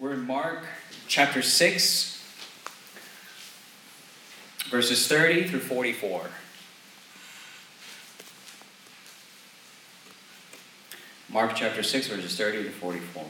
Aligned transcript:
We're 0.00 0.12
in 0.12 0.28
Mark 0.28 0.64
chapter 1.08 1.42
6, 1.42 2.22
verses 4.70 5.08
30 5.08 5.48
through 5.48 5.58
44. 5.58 6.30
Mark 11.28 11.56
chapter 11.56 11.82
6, 11.82 12.06
verses 12.06 12.36
30 12.36 12.62
to 12.62 12.70
44. 12.70 13.24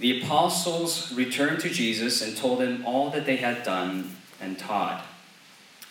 The 0.00 0.20
apostles 0.20 1.12
returned 1.14 1.60
to 1.60 1.68
Jesus 1.68 2.22
and 2.22 2.36
told 2.36 2.60
him 2.60 2.84
all 2.84 3.10
that 3.10 3.24
they 3.24 3.36
had 3.36 3.62
done 3.62 4.16
and 4.40 4.58
taught. 4.58 5.06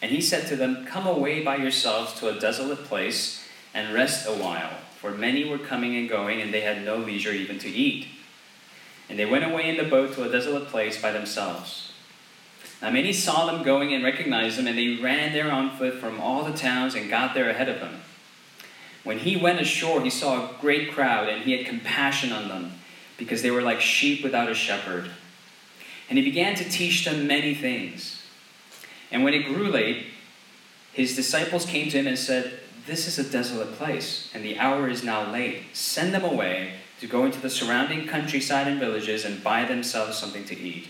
And 0.01 0.11
he 0.11 0.19
said 0.19 0.47
to 0.47 0.57
them, 0.57 0.85
Come 0.85 1.07
away 1.07 1.41
by 1.41 1.55
yourselves 1.55 2.13
to 2.19 2.27
a 2.27 2.37
desolate 2.37 2.83
place 2.83 3.41
and 3.73 3.93
rest 3.93 4.27
a 4.27 4.33
while, 4.33 4.73
for 5.01 5.09
many 5.09 5.49
were 5.49 5.57
coming 5.57 5.95
and 5.95 6.07
going, 6.07 6.41
and 6.41 6.53
they 6.53 6.61
had 6.61 6.85
no 6.85 6.97
leisure 6.97 7.31
even 7.31 7.57
to 7.57 7.67
eat. 7.67 8.07
And 9.09 9.17
they 9.17 9.25
went 9.25 9.43
away 9.43 9.67
in 9.67 9.77
the 9.77 9.89
boat 9.89 10.13
to 10.13 10.23
a 10.23 10.31
desolate 10.31 10.67
place 10.67 11.01
by 11.01 11.11
themselves. 11.11 11.91
Now 12.83 12.91
many 12.91 13.11
saw 13.11 13.47
them 13.47 13.63
going 13.63 13.93
and 13.95 14.03
recognized 14.03 14.59
them, 14.59 14.67
and 14.67 14.77
they 14.77 15.01
ran 15.01 15.33
there 15.33 15.51
on 15.51 15.75
foot 15.75 15.95
from 15.95 16.21
all 16.21 16.43
the 16.43 16.55
towns 16.55 16.93
and 16.93 17.09
got 17.09 17.33
there 17.33 17.49
ahead 17.49 17.67
of 17.67 17.79
them. 17.79 18.01
When 19.03 19.17
he 19.17 19.35
went 19.35 19.59
ashore, 19.59 20.01
he 20.01 20.11
saw 20.11 20.35
a 20.35 20.61
great 20.61 20.91
crowd, 20.91 21.29
and 21.29 21.45
he 21.45 21.57
had 21.57 21.65
compassion 21.65 22.31
on 22.31 22.47
them 22.47 22.73
because 23.17 23.41
they 23.41 23.51
were 23.51 23.63
like 23.63 23.81
sheep 23.81 24.23
without 24.23 24.51
a 24.51 24.53
shepherd. 24.53 25.09
And 26.09 26.19
he 26.19 26.23
began 26.23 26.53
to 26.55 26.69
teach 26.69 27.05
them 27.05 27.25
many 27.25 27.55
things. 27.55 28.21
And 29.11 29.23
when 29.23 29.33
it 29.33 29.45
grew 29.45 29.67
late, 29.67 30.05
his 30.93 31.15
disciples 31.15 31.65
came 31.65 31.89
to 31.89 31.97
him 31.97 32.05
and 32.05 32.19
said, 32.19 32.59
This 32.85 33.07
is 33.07 33.19
a 33.19 33.29
desolate 33.29 33.73
place, 33.73 34.29
and 34.33 34.43
the 34.43 34.57
hour 34.57 34.89
is 34.89 35.03
now 35.03 35.31
late. 35.31 35.63
Send 35.73 36.13
them 36.13 36.23
away 36.23 36.73
to 36.99 37.07
go 37.07 37.25
into 37.25 37.39
the 37.39 37.49
surrounding 37.49 38.07
countryside 38.07 38.67
and 38.67 38.79
villages 38.79 39.25
and 39.25 39.43
buy 39.43 39.65
themselves 39.65 40.17
something 40.17 40.45
to 40.45 40.59
eat. 40.59 40.87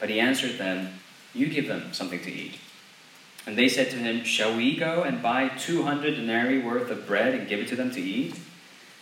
But 0.00 0.10
he 0.10 0.20
answered 0.20 0.58
them, 0.58 1.00
You 1.34 1.48
give 1.48 1.68
them 1.68 1.92
something 1.92 2.20
to 2.20 2.32
eat. 2.32 2.58
And 3.46 3.56
they 3.56 3.68
said 3.68 3.90
to 3.90 3.96
him, 3.96 4.24
Shall 4.24 4.56
we 4.56 4.76
go 4.76 5.02
and 5.02 5.22
buy 5.22 5.48
200 5.48 6.16
denarii 6.16 6.58
worth 6.58 6.90
of 6.90 7.06
bread 7.06 7.34
and 7.34 7.48
give 7.48 7.60
it 7.60 7.68
to 7.68 7.76
them 7.76 7.90
to 7.92 8.00
eat? 8.00 8.38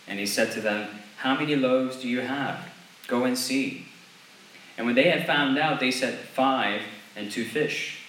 And 0.07 0.19
he 0.19 0.25
said 0.25 0.51
to 0.51 0.61
them, 0.61 0.87
how 1.17 1.35
many 1.35 1.55
loaves 1.55 1.97
do 1.97 2.07
you 2.07 2.21
have? 2.21 2.59
Go 3.07 3.23
and 3.23 3.37
see. 3.37 3.87
And 4.77 4.85
when 4.85 4.95
they 4.95 5.09
had 5.09 5.25
found 5.25 5.57
out, 5.57 5.79
they 5.79 5.91
said, 5.91 6.19
Five 6.19 6.81
and 7.15 7.31
two 7.31 7.45
fish. 7.45 8.05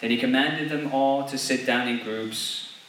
Then 0.00 0.10
he 0.10 0.18
commanded 0.18 0.68
them 0.68 0.92
all 0.92 1.24
to 1.24 1.38
sit 1.38 1.66
down 1.66 1.88
in 1.88 2.04
groups 2.04 2.65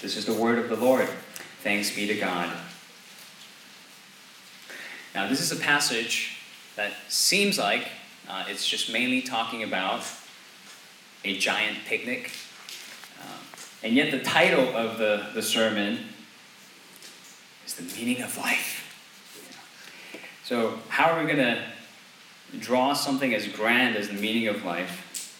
This 0.00 0.16
is 0.16 0.26
the 0.26 0.32
word 0.32 0.60
of 0.60 0.68
the 0.68 0.76
Lord. 0.76 1.08
Thanks 1.64 1.92
be 1.92 2.06
to 2.06 2.14
God. 2.14 2.56
Now, 5.12 5.28
this 5.28 5.40
is 5.40 5.50
a 5.50 5.56
passage 5.56 6.38
that 6.76 6.92
seems 7.08 7.58
like 7.58 7.88
uh, 8.28 8.44
it's 8.46 8.64
just 8.64 8.92
mainly 8.92 9.22
talking 9.22 9.64
about 9.64 10.04
a 11.24 11.36
giant 11.36 11.78
picnic. 11.86 12.30
Um, 13.20 13.38
and 13.82 13.94
yet, 13.94 14.12
the 14.12 14.20
title 14.20 14.68
of 14.76 14.98
the, 14.98 15.30
the 15.34 15.42
sermon 15.42 15.98
is 17.66 17.74
The 17.74 17.82
Meaning 17.98 18.22
of 18.22 18.38
Life. 18.38 18.84
So, 20.44 20.78
how 20.90 21.10
are 21.10 21.20
we 21.20 21.26
going 21.26 21.44
to 21.44 21.60
draw 22.60 22.92
something 22.92 23.34
as 23.34 23.48
grand 23.48 23.96
as 23.96 24.06
the 24.06 24.14
meaning 24.14 24.46
of 24.46 24.64
life 24.64 25.34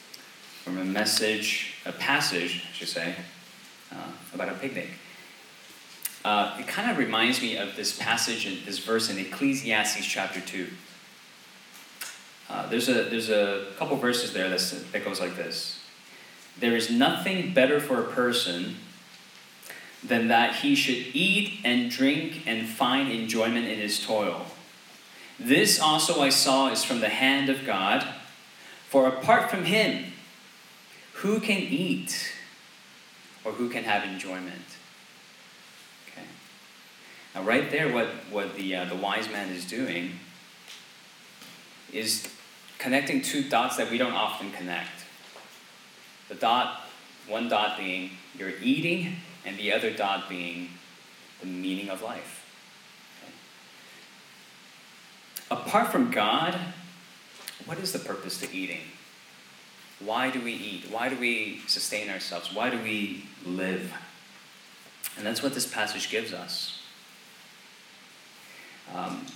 from 0.65 0.79
a 0.79 0.85
message, 0.85 1.75
a 1.87 1.93
passage, 1.93 2.65
I 2.69 2.73
should 2.73 2.89
say, 2.89 3.15
uh, 3.17 3.23
about 4.39 4.55
a 4.55 4.59
picnic? 4.59 4.89
Uh, 6.25 6.57
it 6.59 6.69
kind 6.69 6.91
of 6.91 6.99
reminds 6.99 7.41
me 7.41 7.57
of 7.57 7.75
this 7.77 7.97
passage 7.97 8.47
in 8.47 8.65
this 8.65 8.79
verse 8.79 9.11
in 9.11 9.19
Ecclesiastes 9.19 10.05
chapter 10.05 10.41
2. 10.41 10.69
Uh, 12.49 12.67
there's, 12.69 12.89
a, 12.89 13.05
there's 13.05 13.31
a 13.31 13.67
couple 13.79 13.97
verses 13.97 14.33
there 14.33 14.49
that 14.49 15.05
goes 15.05 15.21
like 15.21 15.37
this 15.37 15.81
There 16.59 16.77
is 16.77 16.91
nothing 16.91 17.53
better 17.53 17.81
for 17.81 18.01
a 18.01 18.05
person 18.05 18.77
than 20.03 20.29
that 20.29 20.57
he 20.57 20.75
should 20.75 21.15
eat 21.15 21.61
and 21.65 21.91
drink 21.91 22.45
and 22.47 22.69
find 22.69 23.11
enjoyment 23.11 23.67
in 23.67 23.79
his 23.79 24.05
toil. 24.05 24.47
This 25.39 25.81
also 25.81 26.23
I 26.23 26.31
saw 26.31 26.71
is 26.71 26.85
from 26.85 27.01
the 27.01 27.09
hand 27.09 27.49
of 27.49 27.65
God, 27.65 28.07
for 28.89 29.09
apart 29.09 29.51
from 29.51 29.65
him, 29.65 30.13
who 31.15 31.41
can 31.41 31.59
eat 31.59 32.33
or 33.49 33.53
who 33.53 33.71
can 33.71 33.85
have 33.85 34.05
enjoyment? 34.05 34.77
Okay. 36.07 36.27
Now, 37.35 37.43
right 37.43 37.71
there, 37.71 37.91
what, 37.91 38.09
what 38.31 38.55
the, 38.57 38.77
uh, 38.77 38.85
the 38.85 38.95
wise 38.95 39.31
man 39.31 39.49
is 39.49 39.65
doing 39.65 40.13
is 41.91 42.29
connecting 42.77 43.23
two 43.23 43.43
dots 43.49 43.79
that 43.79 43.91
we 43.91 43.97
don't 43.97 44.13
often 44.13 44.53
connect. 44.53 44.91
The 46.29 46.35
dot, 46.35 46.83
one 47.27 47.49
dot 47.49 47.79
being 47.79 48.11
you're 48.39 48.53
eating, 48.61 49.17
and 49.47 49.57
the 49.57 49.73
other 49.73 49.91
dot 49.91 50.29
being 50.29 50.69
the 51.41 51.47
meaning 51.47 51.89
of 51.89 52.03
life. 52.03 52.45
Apart 55.51 55.91
from 55.91 56.11
God, 56.11 56.55
what 57.65 57.79
is 57.79 57.93
the 57.93 57.99
purpose 57.99 58.39
to 58.41 58.55
eating? 58.55 58.83
Why 60.01 60.31
do 60.31 60.41
we 60.41 60.53
eat? 60.53 60.91
Why 60.91 61.09
do 61.09 61.17
we 61.17 61.61
sustain 61.67 62.09
ourselves? 62.09 62.55
Why 62.55 62.71
do 62.71 62.79
we 62.79 63.25
live? 63.45 63.93
And 65.17 65.27
that's 65.27 65.43
what 65.43 65.55
this 65.55 65.67
passage 65.67 66.11
gives 66.11 66.33
us. 66.33 66.81
Um, 68.95 69.27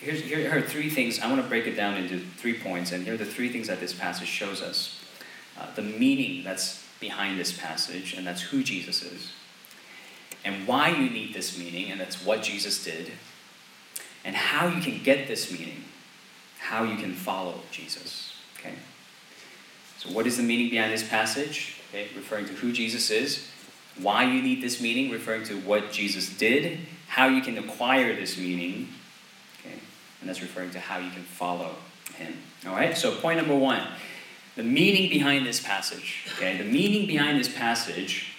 here's, 0.00 0.20
here 0.20 0.56
are 0.56 0.60
three 0.60 0.90
things. 0.90 1.20
I 1.20 1.28
want 1.28 1.42
to 1.42 1.48
break 1.48 1.66
it 1.66 1.74
down 1.74 1.96
into 1.96 2.18
three 2.18 2.58
points, 2.58 2.92
and 2.92 3.04
here 3.04 3.14
are 3.14 3.18
the 3.18 3.24
three 3.24 3.48
things 3.48 3.66
that 3.68 3.80
this 3.80 3.94
passage 3.94 4.28
shows 4.28 4.60
us 4.62 5.00
uh, 5.58 5.66
the 5.74 5.82
meaning 5.82 6.44
that's 6.44 6.84
behind 7.00 7.38
this 7.38 7.56
passage, 7.56 8.14
and 8.14 8.26
that's 8.26 8.42
who 8.42 8.62
Jesus 8.62 9.02
is, 9.02 9.32
and 10.44 10.66
why 10.66 10.88
you 10.88 11.10
need 11.10 11.34
this 11.34 11.58
meaning, 11.58 11.90
and 11.90 12.00
that's 12.00 12.24
what 12.24 12.42
Jesus 12.42 12.82
did, 12.82 13.12
and 14.24 14.34
how 14.34 14.66
you 14.66 14.80
can 14.80 15.02
get 15.02 15.28
this 15.28 15.50
meaning, 15.50 15.84
how 16.58 16.82
you 16.84 16.96
can 16.96 17.12
follow 17.12 17.60
Jesus. 17.70 18.34
Okay? 18.58 18.74
So, 20.04 20.12
what 20.12 20.26
is 20.26 20.36
the 20.36 20.42
meaning 20.42 20.70
behind 20.70 20.92
this 20.92 21.06
passage? 21.06 21.80
Okay, 21.90 22.08
referring 22.14 22.46
to 22.46 22.52
who 22.52 22.72
Jesus 22.72 23.10
is, 23.10 23.48
why 23.98 24.24
you 24.24 24.42
need 24.42 24.62
this 24.62 24.80
meaning, 24.80 25.10
referring 25.10 25.44
to 25.44 25.58
what 25.60 25.92
Jesus 25.92 26.28
did, 26.36 26.80
how 27.08 27.28
you 27.28 27.40
can 27.40 27.56
acquire 27.56 28.14
this 28.14 28.36
meaning, 28.36 28.88
okay, 29.60 29.78
and 30.20 30.28
that's 30.28 30.42
referring 30.42 30.70
to 30.72 30.80
how 30.80 30.98
you 30.98 31.10
can 31.10 31.22
follow 31.22 31.76
him. 32.16 32.36
All 32.66 32.72
right. 32.72 32.96
So, 32.96 33.14
point 33.16 33.38
number 33.38 33.56
one, 33.56 33.82
the 34.56 34.62
meaning 34.62 35.10
behind 35.10 35.46
this 35.46 35.60
passage. 35.60 36.26
Okay, 36.36 36.58
the 36.58 36.64
meaning 36.64 37.06
behind 37.06 37.38
this 37.38 37.54
passage 37.54 38.32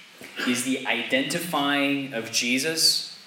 is 0.47 0.63
the 0.63 0.85
identifying 0.85 2.13
of 2.13 2.31
Jesus 2.31 3.19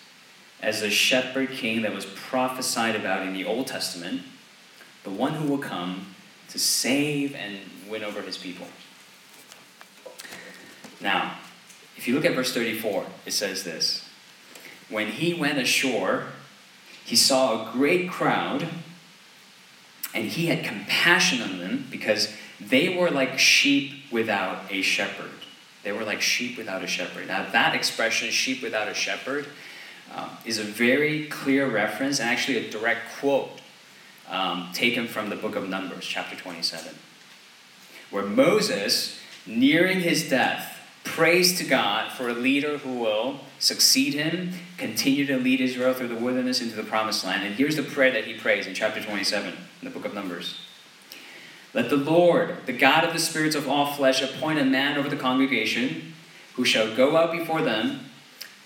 as 0.60 0.80
the 0.80 0.90
shepherd 0.90 1.50
king 1.50 1.82
that 1.82 1.94
was 1.94 2.06
prophesied 2.06 2.96
about 2.96 3.26
in 3.26 3.32
the 3.32 3.44
Old 3.44 3.66
Testament, 3.66 4.22
the 5.04 5.10
one 5.10 5.34
who 5.34 5.48
will 5.48 5.58
come 5.58 6.14
to 6.48 6.58
save 6.58 7.34
and 7.34 7.58
win 7.88 8.04
over 8.04 8.22
his 8.22 8.38
people. 8.38 8.66
Now, 11.00 11.38
if 11.96 12.06
you 12.06 12.14
look 12.14 12.24
at 12.24 12.34
verse 12.34 12.52
34, 12.52 13.06
it 13.26 13.32
says 13.32 13.64
this 13.64 14.08
When 14.88 15.08
he 15.08 15.34
went 15.34 15.58
ashore, 15.58 16.28
he 17.04 17.16
saw 17.16 17.70
a 17.70 17.72
great 17.72 18.10
crowd, 18.10 18.68
and 20.14 20.26
he 20.26 20.46
had 20.46 20.64
compassion 20.64 21.42
on 21.42 21.58
them 21.58 21.86
because 21.90 22.32
they 22.60 22.96
were 22.96 23.10
like 23.10 23.38
sheep 23.38 24.10
without 24.10 24.70
a 24.70 24.82
shepherd. 24.82 25.30
They 25.84 25.92
were 25.92 26.04
like 26.04 26.20
sheep 26.20 26.58
without 26.58 26.82
a 26.82 26.86
shepherd. 26.86 27.28
Now, 27.28 27.48
that 27.50 27.74
expression, 27.74 28.30
sheep 28.30 28.62
without 28.62 28.88
a 28.88 28.94
shepherd, 28.94 29.46
um, 30.14 30.30
is 30.44 30.58
a 30.58 30.64
very 30.64 31.26
clear 31.26 31.68
reference 31.68 32.18
and 32.18 32.28
actually 32.28 32.66
a 32.66 32.70
direct 32.70 33.12
quote 33.18 33.60
um, 34.28 34.70
taken 34.72 35.06
from 35.06 35.30
the 35.30 35.36
book 35.36 35.56
of 35.56 35.68
Numbers, 35.68 36.04
chapter 36.04 36.36
27, 36.36 36.94
where 38.18 38.26
Moses, 38.26 39.20
nearing 39.46 40.00
his 40.00 40.28
death, 40.28 40.76
prays 41.04 41.56
to 41.58 41.64
God 41.64 42.10
for 42.10 42.28
a 42.28 42.32
leader 42.32 42.78
who 42.78 42.98
will 42.98 43.40
succeed 43.60 44.12
him, 44.12 44.54
continue 44.76 45.24
to 45.26 45.36
lead 45.36 45.60
Israel 45.60 45.94
through 45.94 46.08
the 46.08 46.16
wilderness 46.16 46.60
into 46.60 46.74
the 46.74 46.82
promised 46.82 47.24
land. 47.24 47.46
And 47.46 47.54
here's 47.54 47.76
the 47.76 47.84
prayer 47.84 48.10
that 48.10 48.24
he 48.24 48.34
prays 48.34 48.66
in 48.66 48.74
chapter 48.74 49.00
27 49.00 49.52
in 49.52 49.58
the 49.84 49.90
book 49.90 50.04
of 50.04 50.14
Numbers. 50.14 50.58
Let 51.72 51.90
the 51.90 51.96
Lord, 51.96 52.56
the 52.66 52.72
God 52.72 53.04
of 53.04 53.12
the 53.12 53.20
spirits 53.20 53.54
of 53.54 53.68
all 53.68 53.92
flesh, 53.92 54.20
appoint 54.20 54.58
a 54.58 54.64
man 54.64 54.98
over 54.98 55.08
the 55.08 55.16
congregation 55.16 56.14
who 56.54 56.64
shall 56.64 56.96
go 56.96 57.16
out 57.16 57.30
before 57.30 57.62
them, 57.62 58.00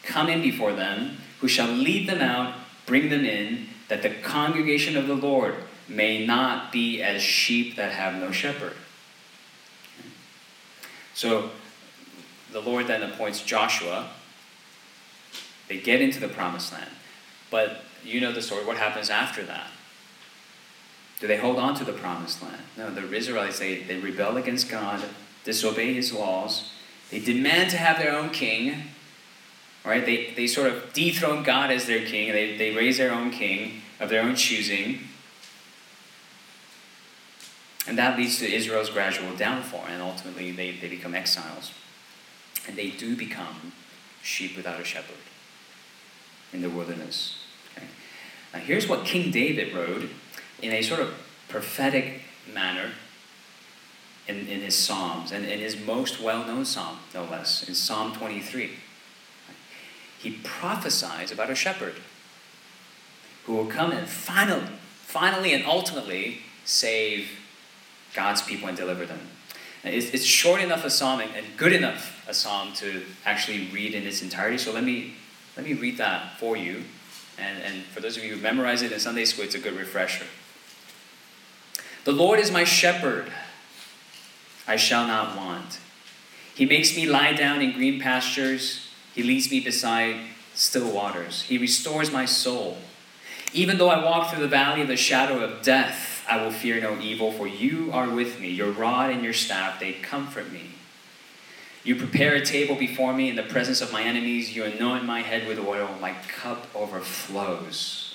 come 0.03 0.31
in 0.31 0.41
before 0.41 0.73
them, 0.73 1.19
who 1.41 1.49
shall 1.49 1.69
lead 1.69 2.09
them 2.09 2.23
out, 2.23 2.55
bring 2.87 3.11
them 3.11 3.27
in, 3.27 3.67
that 3.89 4.03
the 4.03 4.15
congregation 4.23 4.97
of 4.97 5.07
the 5.07 5.15
Lord 5.15 5.57
may 5.89 6.25
not 6.25 6.73
be 6.73 7.03
as 7.03 7.21
sheep 7.21 7.77
that 7.77 7.93
have 7.93 8.15
no 8.15 8.33
shepherd. 8.33 8.73
So 11.15 11.51
the 12.53 12.61
Lord 12.61 12.87
then 12.87 13.03
appoints 13.03 13.43
Joshua. 13.43 14.11
They 15.69 15.79
get 15.79 16.01
into 16.01 16.21
the 16.21 16.29
promised 16.29 16.73
land. 16.73 16.91
But 17.51 17.85
you 18.05 18.21
know 18.21 18.33
the 18.33 18.43
story. 18.43 18.65
What 18.65 18.77
happens 18.77 19.11
after 19.11 19.43
that? 19.45 19.69
Do 21.21 21.27
they 21.29 21.37
hold 21.37 21.59
on 21.59 21.75
to 21.77 21.85
the 21.85 21.93
promised 21.93 22.43
land? 22.43 22.63
No, 22.77 22.91
the 22.91 23.13
Israelites, 23.15 23.59
they, 23.59 23.83
they 23.83 23.97
rebel 23.97 24.37
against 24.37 24.69
God, 24.69 25.01
disobey 25.45 25.95
his 25.95 26.13
laws. 26.13 26.73
They 27.11 27.21
demand 27.21 27.71
to 27.71 27.77
have 27.77 27.99
their 27.99 28.13
own 28.13 28.31
king. 28.31 28.89
Right? 29.85 30.05
They, 30.05 30.33
they 30.35 30.47
sort 30.47 30.73
of 30.73 30.93
dethrone 30.93 31.43
God 31.43 31.71
as 31.71 31.87
their 31.87 32.05
king. 32.05 32.33
They, 32.33 32.57
they 32.57 32.75
raise 32.75 32.99
their 32.99 33.13
own 33.13 33.31
king 33.31 33.83
of 34.01 34.09
their 34.09 34.23
own 34.23 34.35
choosing. 34.35 35.01
And 37.87 37.99
that 37.99 38.17
leads 38.17 38.39
to 38.39 38.53
Israel's 38.53 38.91
gradual 38.91 39.35
downfall, 39.35 39.85
and 39.89 40.01
ultimately 40.01 40.53
they, 40.53 40.73
they 40.73 40.89
become 40.89 41.15
exiles. 41.15 41.73
And 42.67 42.77
they 42.77 42.91
do 42.91 43.17
become 43.17 43.73
sheep 44.23 44.57
without 44.57 44.81
a 44.81 44.85
shepherd 44.85 45.17
in 46.53 46.63
the 46.63 46.71
wilderness. 46.71 47.45
Okay? 47.77 47.87
Now, 48.55 48.61
here's 48.61 48.87
what 48.87 49.05
King 49.05 49.33
David 49.33 49.75
wrote 49.75 50.09
in 50.61 50.73
a 50.73 50.83
sort 50.83 51.01
of 51.01 51.15
prophetic 51.49 52.23
manner 52.53 52.93
in, 54.29 54.47
in 54.47 54.61
his 54.61 54.77
Psalms, 54.77 55.33
and 55.33 55.45
in 55.45 55.59
his 55.59 55.77
most 55.77 56.21
well 56.21 56.47
known 56.47 56.65
psalm, 56.65 56.99
no 57.13 57.25
less, 57.25 57.69
in 57.69 57.75
Psalm 57.75 58.15
23. 58.15 58.71
He 60.19 60.39
prophesies 60.45 61.33
about 61.33 61.51
a 61.51 61.57
shepherd 61.57 61.97
who 63.45 63.55
will 63.55 63.67
come 63.67 63.91
and 63.91 64.09
finally, 64.09 64.69
finally 65.03 65.53
and 65.53 65.67
ultimately 65.67 66.43
save 66.65 67.29
God's 68.15 68.43
people 68.43 68.69
and 68.69 68.77
deliver 68.77 69.07
them. 69.07 69.21
It's, 69.85 70.25
short 70.25 70.61
enough 70.61 70.85
a 70.85 70.91
psalm 70.91 71.21
and, 71.21 71.35
and 71.35 71.45
good 71.57 71.73
enough 71.73 72.25
a 72.29 72.35
psalm 72.35 72.73
to 72.75 73.03
actually 73.25 73.69
read 73.73 73.95
in 73.95 74.07
its 74.07 74.23
entirety. 74.23 74.59
So 74.59 74.73
let 74.73 74.85
me 74.85 75.15
let 75.57 75.67
me 75.67 75.75
read 75.75 75.99
that 75.99 76.39
for 76.39 76.57
you. 76.57 76.85
And, 77.39 77.63
and 77.63 77.85
for 77.85 78.01
those 78.01 78.17
of 78.17 78.25
you 78.25 78.35
who 78.35 78.41
memorize 78.41 78.83
it 78.83 78.93
in 78.93 79.01
Sunday 79.01 79.25
school, 79.25 79.45
it's 79.45 79.55
a 79.55 79.59
good 79.59 79.77
refresher. 79.77 80.27
The 82.05 82.13
Lord 82.13 82.41
is 82.41 82.51
my 82.51 82.65
shepherd, 82.65 83.33
I 84.67 84.77
shall 84.77 85.07
not 85.07 85.37
want. 85.37 85.79
He 86.55 86.67
makes 86.67 86.97
me 86.97 87.07
lie 87.07 87.33
down 87.33 87.61
in 87.61 87.73
green 87.73 88.01
pastures, 88.01 88.89
He 89.15 89.23
leads 89.23 89.51
me 89.51 89.61
beside 89.61 90.17
still 90.55 90.91
waters. 90.91 91.43
He 91.43 91.59
restores 91.59 92.13
my 92.13 92.25
soul. 92.25 92.79
Even 93.53 93.79
though 93.79 93.89
I 93.89 94.03
walk 94.03 94.31
through 94.31 94.43
the 94.43 94.49
valley 94.49 94.81
of 94.83 94.89
the 94.89 94.97
shadow 94.97 95.41
of 95.41 95.63
death, 95.63 96.22
I 96.29 96.43
will 96.43 96.53
fear 96.53 96.81
no 96.81 96.99
evil, 97.01 97.33
for 97.33 97.47
you 97.47 97.91
are 97.93 98.09
with 98.09 98.41
me. 98.41 98.49
Your 98.49 98.71
rod 98.71 99.11
and 99.11 99.25
your 99.25 99.33
staff, 99.33 99.81
they 99.81 99.93
comfort 99.93 100.53
me. 100.53 100.73
You 101.85 101.97
prepare 101.97 102.35
a 102.35 102.45
table 102.45 102.77
before 102.77 103.13
me 103.13 103.29
in 103.29 103.37
the 103.37 103.43
presence 103.43 103.81
of 103.81 103.93
my 103.93 104.03
enemies. 104.03 104.55
You 104.55 104.65
anoint 104.65 105.05
my 105.05 105.23
head 105.23 105.49
with 105.49 105.59
oil. 105.59 105.97
My 106.01 106.15
cup 106.29 106.69
overflows. 106.75 108.15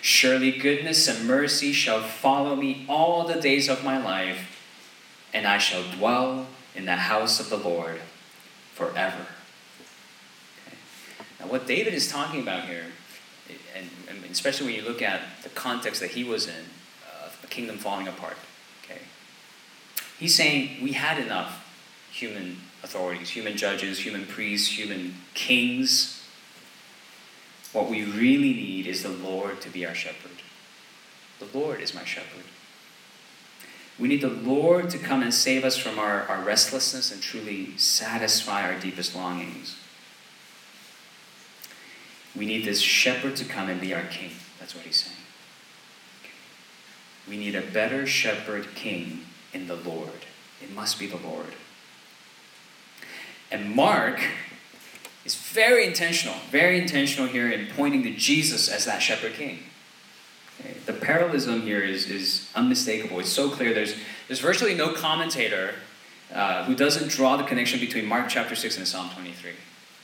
Surely 0.00 0.52
goodness 0.52 1.08
and 1.08 1.26
mercy 1.26 1.72
shall 1.72 2.00
follow 2.00 2.54
me 2.54 2.86
all 2.88 3.26
the 3.26 3.40
days 3.40 3.68
of 3.68 3.84
my 3.84 4.02
life, 4.02 4.64
and 5.34 5.46
I 5.46 5.58
shall 5.58 5.82
dwell 5.82 6.46
in 6.74 6.84
the 6.84 6.96
house 6.96 7.40
of 7.40 7.50
the 7.50 7.56
Lord 7.56 8.00
forever. 8.74 9.26
Okay. 10.66 10.76
Now, 11.40 11.46
what 11.48 11.66
David 11.66 11.92
is 11.92 12.08
talking 12.08 12.40
about 12.40 12.64
here, 12.66 12.86
and, 13.76 13.90
and 14.08 14.24
especially 14.30 14.66
when 14.66 14.76
you 14.76 14.82
look 14.82 15.02
at 15.02 15.20
the 15.42 15.50
context 15.50 16.00
that 16.00 16.12
he 16.12 16.24
was 16.24 16.46
in, 16.46 16.64
kingdom 17.50 17.76
falling 17.76 18.08
apart. 18.08 18.36
Okay? 18.84 19.00
He's 20.18 20.34
saying 20.34 20.82
we 20.82 20.92
had 20.92 21.18
enough 21.18 21.66
human 22.10 22.58
authorities, 22.82 23.30
human 23.30 23.56
judges, 23.56 23.98
human 23.98 24.26
priests, 24.26 24.78
human 24.78 25.16
kings. 25.34 26.24
What 27.72 27.88
we 27.88 28.04
really 28.04 28.52
need 28.52 28.86
is 28.86 29.02
the 29.02 29.10
Lord 29.10 29.60
to 29.60 29.68
be 29.68 29.86
our 29.86 29.94
shepherd. 29.94 30.42
The 31.38 31.58
Lord 31.58 31.80
is 31.80 31.94
my 31.94 32.04
shepherd. 32.04 32.44
We 33.98 34.08
need 34.08 34.22
the 34.22 34.28
Lord 34.28 34.88
to 34.90 34.98
come 34.98 35.22
and 35.22 35.32
save 35.32 35.62
us 35.64 35.76
from 35.76 35.98
our, 35.98 36.22
our 36.22 36.42
restlessness 36.42 37.12
and 37.12 37.20
truly 37.20 37.76
satisfy 37.76 38.62
our 38.62 38.78
deepest 38.80 39.14
longings. 39.14 39.76
We 42.34 42.46
need 42.46 42.64
this 42.64 42.80
shepherd 42.80 43.36
to 43.36 43.44
come 43.44 43.68
and 43.68 43.80
be 43.80 43.92
our 43.92 44.04
king. 44.04 44.30
That's 44.58 44.74
what 44.74 44.84
he's 44.84 45.02
saying. 45.02 45.19
We 47.30 47.36
need 47.36 47.54
a 47.54 47.62
better 47.62 48.08
shepherd 48.08 48.74
king 48.74 49.20
in 49.52 49.68
the 49.68 49.76
Lord. 49.76 50.26
It 50.60 50.74
must 50.74 50.98
be 50.98 51.06
the 51.06 51.16
Lord. 51.16 51.54
And 53.52 53.72
Mark 53.72 54.20
is 55.24 55.36
very 55.36 55.86
intentional, 55.86 56.34
very 56.50 56.76
intentional 56.76 57.28
here 57.28 57.48
in 57.48 57.68
pointing 57.76 58.02
to 58.02 58.10
Jesus 58.10 58.68
as 58.68 58.84
that 58.86 58.98
shepherd 58.98 59.34
king. 59.34 59.60
The 60.86 60.92
parallelism 60.92 61.62
here 61.62 61.80
is, 61.80 62.10
is 62.10 62.50
unmistakable. 62.56 63.20
It's 63.20 63.30
so 63.30 63.48
clear. 63.48 63.72
There's, 63.72 63.94
there's 64.26 64.40
virtually 64.40 64.74
no 64.74 64.92
commentator 64.92 65.74
uh, 66.34 66.64
who 66.64 66.74
doesn't 66.74 67.10
draw 67.10 67.36
the 67.36 67.44
connection 67.44 67.78
between 67.78 68.06
Mark 68.06 68.28
chapter 68.28 68.56
6 68.56 68.76
and 68.76 68.88
Psalm 68.88 69.08
23. 69.10 69.52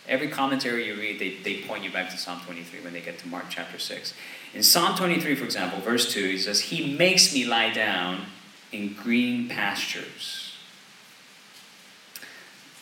Every 0.09 0.29
commentary 0.29 0.87
you 0.87 0.95
read, 0.95 1.19
they, 1.19 1.37
they 1.43 1.63
point 1.63 1.83
you 1.83 1.91
back 1.91 2.11
to 2.11 2.17
Psalm 2.17 2.41
23 2.45 2.81
when 2.81 2.93
they 2.93 3.01
get 3.01 3.19
to 3.21 3.29
Mark 3.29 3.47
chapter 3.49 3.79
6. 3.79 4.15
In 4.55 4.63
Psalm 4.63 4.97
23, 4.97 5.35
for 5.35 5.45
example, 5.45 5.81
verse 5.81 6.13
2, 6.13 6.29
he 6.29 6.39
says, 6.39 6.61
He 6.61 6.97
makes 6.97 7.35
me 7.35 7.45
lie 7.45 7.73
down 7.73 8.27
in 8.73 8.95
green 8.95 9.49
pastures. 9.49 10.55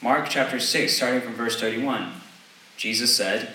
Mark 0.03 0.29
chapter 0.29 0.61
6, 0.61 0.95
starting 0.95 1.23
from 1.23 1.35
verse 1.35 1.59
31, 1.59 2.13
Jesus 2.77 3.17
said, 3.17 3.55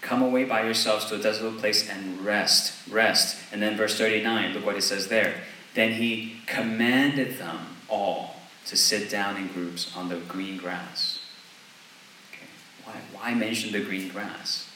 Come 0.00 0.22
away 0.22 0.44
by 0.44 0.64
yourselves 0.64 1.06
to 1.06 1.16
a 1.16 1.18
desolate 1.18 1.58
place 1.58 1.88
and 1.88 2.24
rest. 2.24 2.88
Rest. 2.88 3.38
And 3.52 3.62
then 3.62 3.76
verse 3.76 3.96
39, 3.98 4.54
look 4.54 4.66
what 4.66 4.76
it 4.76 4.82
says 4.82 5.08
there. 5.08 5.34
Then 5.74 5.94
he 5.94 6.36
commanded 6.46 7.38
them 7.38 7.58
all 7.88 8.36
to 8.66 8.76
sit 8.76 9.10
down 9.10 9.36
in 9.36 9.48
groups 9.48 9.96
on 9.96 10.08
the 10.08 10.16
green 10.16 10.56
grass. 10.56 11.21
Why, 12.84 12.94
why 13.12 13.34
mention 13.34 13.72
the 13.72 13.80
green 13.80 14.08
grass? 14.08 14.68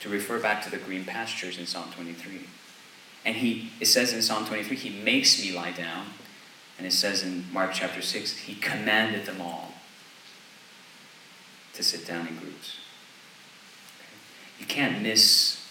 To 0.00 0.08
refer 0.08 0.38
back 0.38 0.62
to 0.64 0.70
the 0.70 0.76
green 0.76 1.04
pastures 1.04 1.58
in 1.58 1.66
Psalm 1.66 1.90
23. 1.94 2.40
And 3.24 3.36
he, 3.36 3.70
it 3.80 3.86
says 3.86 4.12
in 4.12 4.22
Psalm 4.22 4.46
23, 4.46 4.76
he 4.76 5.02
makes 5.02 5.42
me 5.42 5.52
lie 5.52 5.72
down. 5.72 6.06
And 6.78 6.86
it 6.86 6.92
says 6.92 7.22
in 7.22 7.44
Mark 7.52 7.72
chapter 7.74 8.00
6, 8.00 8.38
he 8.38 8.54
commanded 8.54 9.26
them 9.26 9.40
all 9.40 9.74
to 11.74 11.82
sit 11.82 12.06
down 12.06 12.26
in 12.28 12.36
groups. 12.36 12.78
You 14.58 14.66
can't 14.66 15.02
miss 15.02 15.64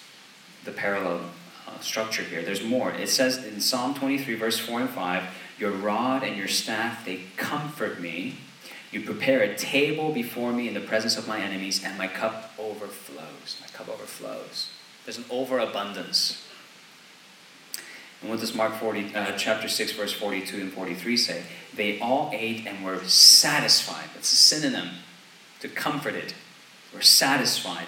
the 0.64 0.72
parallel 0.72 1.22
uh, 1.68 1.80
structure 1.80 2.24
here. 2.24 2.44
There's 2.44 2.64
more. 2.64 2.92
It 2.92 3.10
says 3.10 3.44
in 3.44 3.60
Psalm 3.60 3.94
23, 3.94 4.36
verse 4.36 4.60
4 4.60 4.82
and 4.82 4.90
5, 4.90 5.24
Your 5.58 5.72
rod 5.72 6.24
and 6.24 6.38
your 6.38 6.48
staff, 6.48 7.06
they 7.06 7.22
comfort 7.36 8.00
me. 8.00 8.38
You 8.91 9.01
prepare 9.01 9.41
a 9.41 9.56
table 9.56 10.13
before 10.13 10.53
me 10.53 10.67
in 10.67 10.74
the 10.74 10.79
presence 10.79 11.17
of 11.17 11.27
my 11.27 11.39
enemies, 11.39 11.84
and 11.84 11.98
my 11.98 12.08
cup 12.08 12.53
overflows. 12.58 13.58
My 13.60 13.67
cup 13.67 13.89
overflows. 13.89 14.70
There's 15.06 15.17
an 15.17 15.25
overabundance. 15.29 16.44
And 18.22 18.29
what 18.29 18.39
does 18.39 18.56
Mark 18.56 18.74
40, 18.75 19.13
uh, 19.13 19.34
chapter 19.38 19.67
6, 19.67 19.91
verse 19.91 20.13
42 20.13 20.58
and 20.58 20.74
43 20.74 21.17
say? 21.17 21.44
They 21.74 22.00
all 22.00 22.32
ate 22.34 22.65
and 22.65 22.84
were 22.84 23.03
satisfied. 23.03 24.10
That's 24.13 24.32
a 24.32 24.36
synonym 24.36 24.89
to 25.60 25.67
comforted. 25.67 26.34
Were 26.94 27.01
satisfied. 27.01 27.88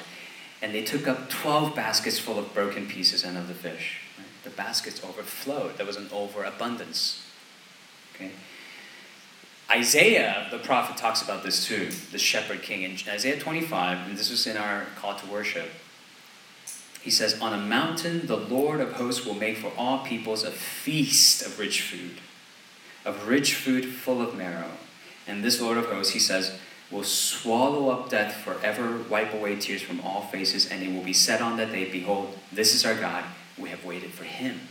And 0.61 0.73
they 0.73 0.83
took 0.83 1.07
up 1.07 1.29
12 1.29 1.75
baskets 1.75 2.19
full 2.19 2.37
of 2.37 2.53
broken 2.53 2.87
pieces 2.87 3.23
and 3.23 3.37
of 3.37 3.47
the 3.47 3.53
fish. 3.53 4.01
Right? 4.17 4.27
The 4.43 4.49
baskets 4.49 5.03
overflowed. 5.03 5.77
There 5.77 5.85
was 5.85 5.97
an 5.97 6.09
overabundance. 6.11 7.25
Okay? 8.13 8.31
Isaiah, 9.71 10.47
the 10.49 10.57
prophet, 10.57 10.97
talks 10.97 11.21
about 11.21 11.43
this 11.43 11.65
too, 11.65 11.89
the 12.11 12.17
shepherd 12.17 12.63
king. 12.63 12.81
In 12.83 12.97
Isaiah 13.07 13.39
25, 13.39 14.07
and 14.07 14.17
this 14.17 14.31
is 14.31 14.47
in 14.47 14.57
our 14.57 14.87
call 14.95 15.15
to 15.15 15.27
worship, 15.27 15.69
he 17.01 17.11
says, 17.11 17.39
On 17.39 17.53
a 17.53 17.57
mountain 17.57 18.25
the 18.25 18.37
Lord 18.37 18.79
of 18.81 18.93
hosts 18.93 19.25
will 19.25 19.35
make 19.35 19.57
for 19.57 19.71
all 19.77 19.99
peoples 19.99 20.43
a 20.43 20.51
feast 20.51 21.45
of 21.45 21.59
rich 21.59 21.83
food, 21.83 22.19
of 23.05 23.27
rich 23.27 23.53
food 23.53 23.85
full 23.85 24.21
of 24.21 24.35
marrow. 24.35 24.71
And 25.27 25.43
this 25.43 25.61
Lord 25.61 25.77
of 25.77 25.85
hosts, 25.85 26.13
he 26.13 26.19
says, 26.19 26.57
will 26.91 27.03
swallow 27.03 27.89
up 27.89 28.09
death 28.09 28.37
forever, 28.37 28.97
wipe 29.09 29.33
away 29.33 29.55
tears 29.55 29.81
from 29.81 30.01
all 30.01 30.23
faces, 30.23 30.69
and 30.69 30.81
it 30.81 30.91
will 30.91 31.03
be 31.03 31.13
said 31.13 31.41
on 31.41 31.57
that 31.57 31.71
day, 31.71 31.89
Behold, 31.89 32.37
this 32.51 32.73
is 32.73 32.85
our 32.85 32.95
God. 32.95 33.23
We 33.57 33.69
have 33.69 33.85
waited 33.85 34.11
for 34.11 34.23
him, 34.23 34.61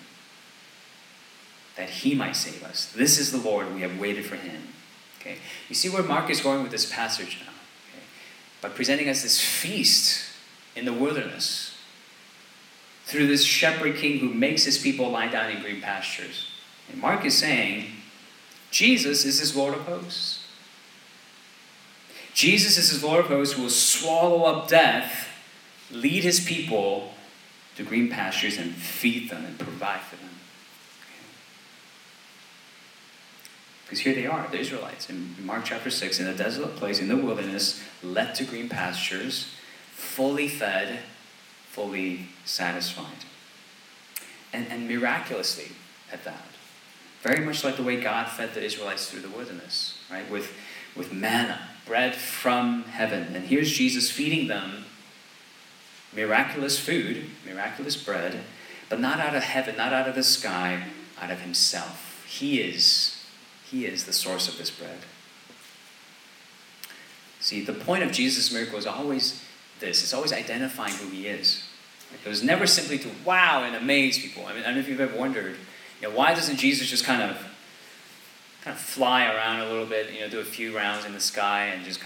that 1.77 1.91
he 1.91 2.15
might 2.15 2.35
save 2.35 2.65
us. 2.65 2.91
This 2.93 3.19
is 3.19 3.31
the 3.31 3.39
Lord. 3.39 3.73
We 3.73 3.83
have 3.83 4.01
waited 4.01 4.27
for 4.27 4.37
him. 4.37 4.63
Okay? 5.29 5.39
You 5.69 5.75
see 5.75 5.89
where 5.89 6.03
Mark 6.03 6.31
is 6.31 6.41
going 6.41 6.63
with 6.63 6.73
this 6.73 6.91
passage 6.91 7.39
now. 7.45 7.53
Okay? 7.93 8.05
By 8.63 8.69
presenting 8.71 9.09
us 9.09 9.23
this 9.23 9.41
feast 9.41 10.25
in 10.75 10.85
the 10.85 10.93
wilderness 10.93 11.77
through 13.05 13.27
this 13.27 13.45
shepherd 13.45 13.97
king 13.97 14.19
who 14.19 14.29
makes 14.33 14.65
his 14.65 14.79
people 14.79 15.11
lie 15.11 15.29
down 15.29 15.51
in 15.51 15.63
green 15.63 15.81
pastures. 15.81 16.49
And 16.91 17.01
Mark 17.01 17.25
is 17.25 17.37
saying, 17.37 17.87
Jesus 18.71 19.25
is 19.25 19.41
his 19.41 19.57
Lord 19.57 19.75
of 19.75 19.83
hosts. 19.83 20.45
Jesus 22.35 22.77
is 22.77 22.91
his 22.91 23.03
Lord 23.03 23.25
of 23.25 23.27
hosts 23.27 23.55
who 23.55 23.63
will 23.63 23.71
swallow 23.71 24.45
up 24.45 24.69
death, 24.69 25.29
lead 25.91 26.23
his 26.23 26.39
people 26.41 27.15
to 27.77 27.83
green 27.83 28.09
pastures, 28.09 28.59
and 28.59 28.75
feed 28.75 29.31
them 29.31 29.45
and 29.45 29.59
provide 29.59 30.01
for 30.01 30.17
them. 30.17 30.28
Because 33.89 34.01
here 34.01 34.15
they 34.15 34.27
are, 34.27 34.47
the 34.51 34.59
Israelites, 34.59 35.09
in 35.09 35.35
Mark 35.41 35.65
chapter 35.65 35.89
6, 35.89 36.21
in 36.21 36.27
a 36.27 36.35
desolate 36.35 36.77
place, 36.77 37.01
in 37.01 37.09
the 37.09 37.17
wilderness, 37.17 37.83
led 38.03 38.35
to 38.35 38.45
green 38.45 38.69
pastures, 38.69 39.55
fully 39.93 40.47
fed, 40.47 40.99
fully 41.71 42.27
satisfied. 42.45 43.25
And, 44.53 44.67
and 44.71 44.87
miraculously 44.87 45.69
at 46.13 46.23
that. 46.25 46.45
Very 47.23 47.43
much 47.43 47.65
like 47.65 47.77
the 47.77 47.83
way 47.83 47.99
God 47.99 48.29
fed 48.29 48.53
the 48.53 48.63
Israelites 48.63 49.11
through 49.11 49.23
the 49.23 49.31
wilderness, 49.31 49.99
right? 50.11 50.31
With, 50.31 50.53
with 50.95 51.11
manna, 51.11 51.59
bread 51.87 52.15
from 52.15 52.85
heaven. 52.85 53.35
And 53.35 53.47
here's 53.47 53.71
Jesus 53.71 54.11
feeding 54.11 54.49
them 54.49 54.85
miraculous 56.15 56.79
food, 56.79 57.25
miraculous 57.47 57.97
bread, 57.97 58.41
but 58.91 59.01
not 59.01 59.19
out 59.19 59.35
of 59.35 59.43
heaven, 59.43 59.77
not 59.79 59.95
out 59.95 60.09
of 60.09 60.15
the 60.15 60.23
sky, 60.23 60.85
out 61.19 61.31
of 61.31 61.41
himself. 61.41 62.27
He 62.27 62.61
is 62.61 63.18
he 63.71 63.85
is 63.85 64.05
the 64.05 64.13
source 64.13 64.49
of 64.49 64.59
this 64.59 64.71
bread. 64.71 64.99
See, 67.41 67.65
the 67.65 67.73
point 67.73 68.03
of 68.03 68.13
Jesus' 68.13 68.53
miracle 68.53 68.79
is 68.79 68.87
always 68.87 69.45
this 69.81 70.03
it's 70.03 70.13
always 70.13 70.33
identifying 70.33 70.95
who 70.95 71.09
he 71.09 71.27
is. 71.27 71.65
It 72.25 72.29
was 72.29 72.43
never 72.43 72.67
simply 72.67 72.99
to 72.99 73.09
wow 73.25 73.63
and 73.65 73.77
amaze 73.77 74.19
people. 74.19 74.47
I 74.47 74.55
mean, 74.55 74.63
I 74.63 74.67
don't 74.67 74.75
know 74.75 74.81
if 74.81 74.89
you've 74.89 75.01
ever 75.01 75.17
wondered, 75.17 75.57
you 76.01 76.09
know, 76.09 76.15
why 76.15 76.35
doesn't 76.35 76.57
Jesus 76.57 76.89
just 76.89 77.05
kind 77.05 77.23
of 77.23 77.37
kind 78.65 78.77
of 78.77 78.81
fly 78.81 79.27
around 79.27 79.61
a 79.61 79.71
little 79.71 79.87
bit, 79.87 80.13
you 80.13 80.21
know, 80.21 80.29
do 80.29 80.41
a 80.41 80.45
few 80.45 80.77
rounds 80.77 81.05
in 81.05 81.13
the 81.13 81.21
sky 81.21 81.67
and 81.67 81.85
just, 81.85 82.01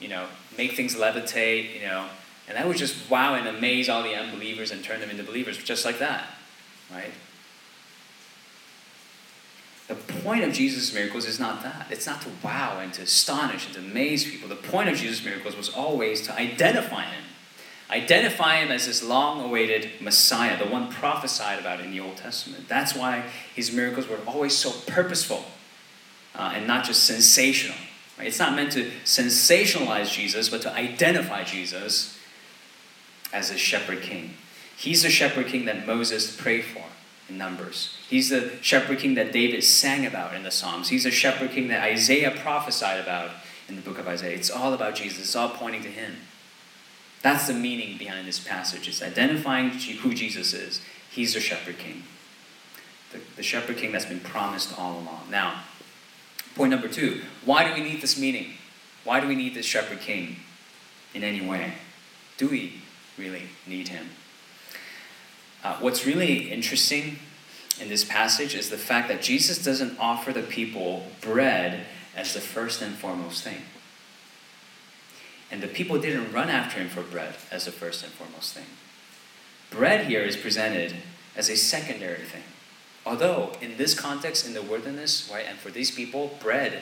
you 0.00 0.08
know, 0.08 0.26
make 0.56 0.72
things 0.72 0.94
levitate, 0.94 1.74
you 1.74 1.82
know, 1.82 2.06
and 2.46 2.56
that 2.56 2.66
would 2.66 2.78
just 2.78 3.10
wow 3.10 3.34
and 3.34 3.46
amaze 3.46 3.88
all 3.88 4.02
the 4.02 4.14
unbelievers 4.14 4.70
and 4.70 4.82
turn 4.82 5.00
them 5.00 5.10
into 5.10 5.22
believers 5.22 5.58
just 5.58 5.84
like 5.84 5.98
that, 5.98 6.26
right? 6.90 7.12
The 10.18 10.24
point 10.24 10.42
of 10.42 10.52
Jesus' 10.52 10.92
miracles 10.92 11.26
is 11.26 11.38
not 11.38 11.62
that. 11.62 11.86
It's 11.90 12.06
not 12.06 12.20
to 12.22 12.28
wow 12.42 12.80
and 12.80 12.92
to 12.94 13.02
astonish 13.02 13.66
and 13.66 13.74
to 13.74 13.80
amaze 13.80 14.28
people. 14.28 14.48
The 14.48 14.56
point 14.56 14.88
of 14.88 14.96
Jesus' 14.96 15.24
miracles 15.24 15.56
was 15.56 15.68
always 15.68 16.22
to 16.22 16.34
identify 16.34 17.04
him. 17.04 17.22
Identify 17.88 18.56
him 18.56 18.72
as 18.72 18.86
this 18.86 19.02
long 19.02 19.40
awaited 19.40 19.90
Messiah, 20.00 20.58
the 20.58 20.68
one 20.68 20.90
prophesied 20.90 21.60
about 21.60 21.80
in 21.80 21.92
the 21.92 22.00
Old 22.00 22.16
Testament. 22.16 22.68
That's 22.68 22.96
why 22.96 23.26
his 23.54 23.72
miracles 23.72 24.08
were 24.08 24.18
always 24.26 24.56
so 24.56 24.72
purposeful 24.88 25.44
uh, 26.34 26.52
and 26.54 26.66
not 26.66 26.84
just 26.84 27.04
sensational. 27.04 27.76
Right? 28.18 28.26
It's 28.26 28.40
not 28.40 28.56
meant 28.56 28.72
to 28.72 28.90
sensationalize 29.04 30.12
Jesus, 30.12 30.48
but 30.48 30.62
to 30.62 30.72
identify 30.72 31.44
Jesus 31.44 32.18
as 33.32 33.52
a 33.52 33.56
shepherd 33.56 34.02
king. 34.02 34.34
He's 34.76 35.04
the 35.04 35.10
shepherd 35.10 35.46
king 35.46 35.64
that 35.66 35.86
Moses 35.86 36.36
prayed 36.36 36.64
for 36.64 36.84
in 37.28 37.38
Numbers. 37.38 37.97
He's 38.08 38.30
the 38.30 38.52
shepherd 38.62 39.00
king 39.00 39.14
that 39.16 39.32
David 39.32 39.62
sang 39.62 40.06
about 40.06 40.34
in 40.34 40.42
the 40.42 40.50
Psalms. 40.50 40.88
He's 40.88 41.04
the 41.04 41.10
shepherd 41.10 41.50
king 41.50 41.68
that 41.68 41.82
Isaiah 41.82 42.30
prophesied 42.30 42.98
about 42.98 43.32
in 43.68 43.76
the 43.76 43.82
book 43.82 43.98
of 43.98 44.08
Isaiah. 44.08 44.34
It's 44.34 44.50
all 44.50 44.72
about 44.72 44.94
Jesus, 44.94 45.20
it's 45.20 45.36
all 45.36 45.50
pointing 45.50 45.82
to 45.82 45.90
him. 45.90 46.16
That's 47.20 47.48
the 47.48 47.52
meaning 47.52 47.98
behind 47.98 48.26
this 48.26 48.38
passage. 48.38 48.88
It's 48.88 49.02
identifying 49.02 49.70
who 49.70 50.14
Jesus 50.14 50.54
is. 50.54 50.80
He's 51.10 51.34
the 51.34 51.40
shepherd 51.40 51.76
king. 51.76 52.04
The, 53.12 53.20
the 53.36 53.42
shepherd 53.42 53.76
king 53.76 53.92
that's 53.92 54.06
been 54.06 54.20
promised 54.20 54.78
all 54.78 54.92
along. 54.92 55.26
Now, 55.30 55.64
point 56.54 56.70
number 56.70 56.88
two 56.88 57.22
why 57.44 57.68
do 57.68 57.74
we 57.74 57.86
need 57.86 58.00
this 58.00 58.18
meaning? 58.18 58.54
Why 59.04 59.20
do 59.20 59.28
we 59.28 59.34
need 59.34 59.54
this 59.54 59.66
shepherd 59.66 60.00
king 60.00 60.36
in 61.12 61.22
any 61.22 61.46
way? 61.46 61.74
Do 62.38 62.48
we 62.48 62.80
really 63.18 63.44
need 63.66 63.88
him? 63.88 64.10
Uh, 65.62 65.76
what's 65.80 66.06
really 66.06 66.50
interesting 66.50 67.18
in 67.80 67.88
this 67.88 68.04
passage 68.04 68.54
is 68.54 68.70
the 68.70 68.78
fact 68.78 69.08
that 69.08 69.22
Jesus 69.22 69.62
doesn't 69.62 69.98
offer 69.98 70.32
the 70.32 70.42
people 70.42 71.06
bread 71.20 71.86
as 72.16 72.34
the 72.34 72.40
first 72.40 72.82
and 72.82 72.94
foremost 72.94 73.44
thing. 73.44 73.62
And 75.50 75.62
the 75.62 75.68
people 75.68 75.98
didn't 75.98 76.32
run 76.32 76.50
after 76.50 76.78
him 76.78 76.88
for 76.88 77.02
bread 77.02 77.36
as 77.50 77.64
the 77.64 77.72
first 77.72 78.02
and 78.02 78.12
foremost 78.12 78.54
thing. 78.54 78.66
Bread 79.70 80.06
here 80.06 80.22
is 80.22 80.36
presented 80.36 80.96
as 81.36 81.48
a 81.48 81.56
secondary 81.56 82.24
thing. 82.24 82.42
Although, 83.06 83.52
in 83.62 83.76
this 83.78 83.98
context, 83.98 84.46
in 84.46 84.52
the 84.52 84.62
wilderness, 84.62 85.30
right, 85.32 85.46
and 85.48 85.58
for 85.58 85.70
these 85.70 85.90
people, 85.90 86.36
bread, 86.42 86.80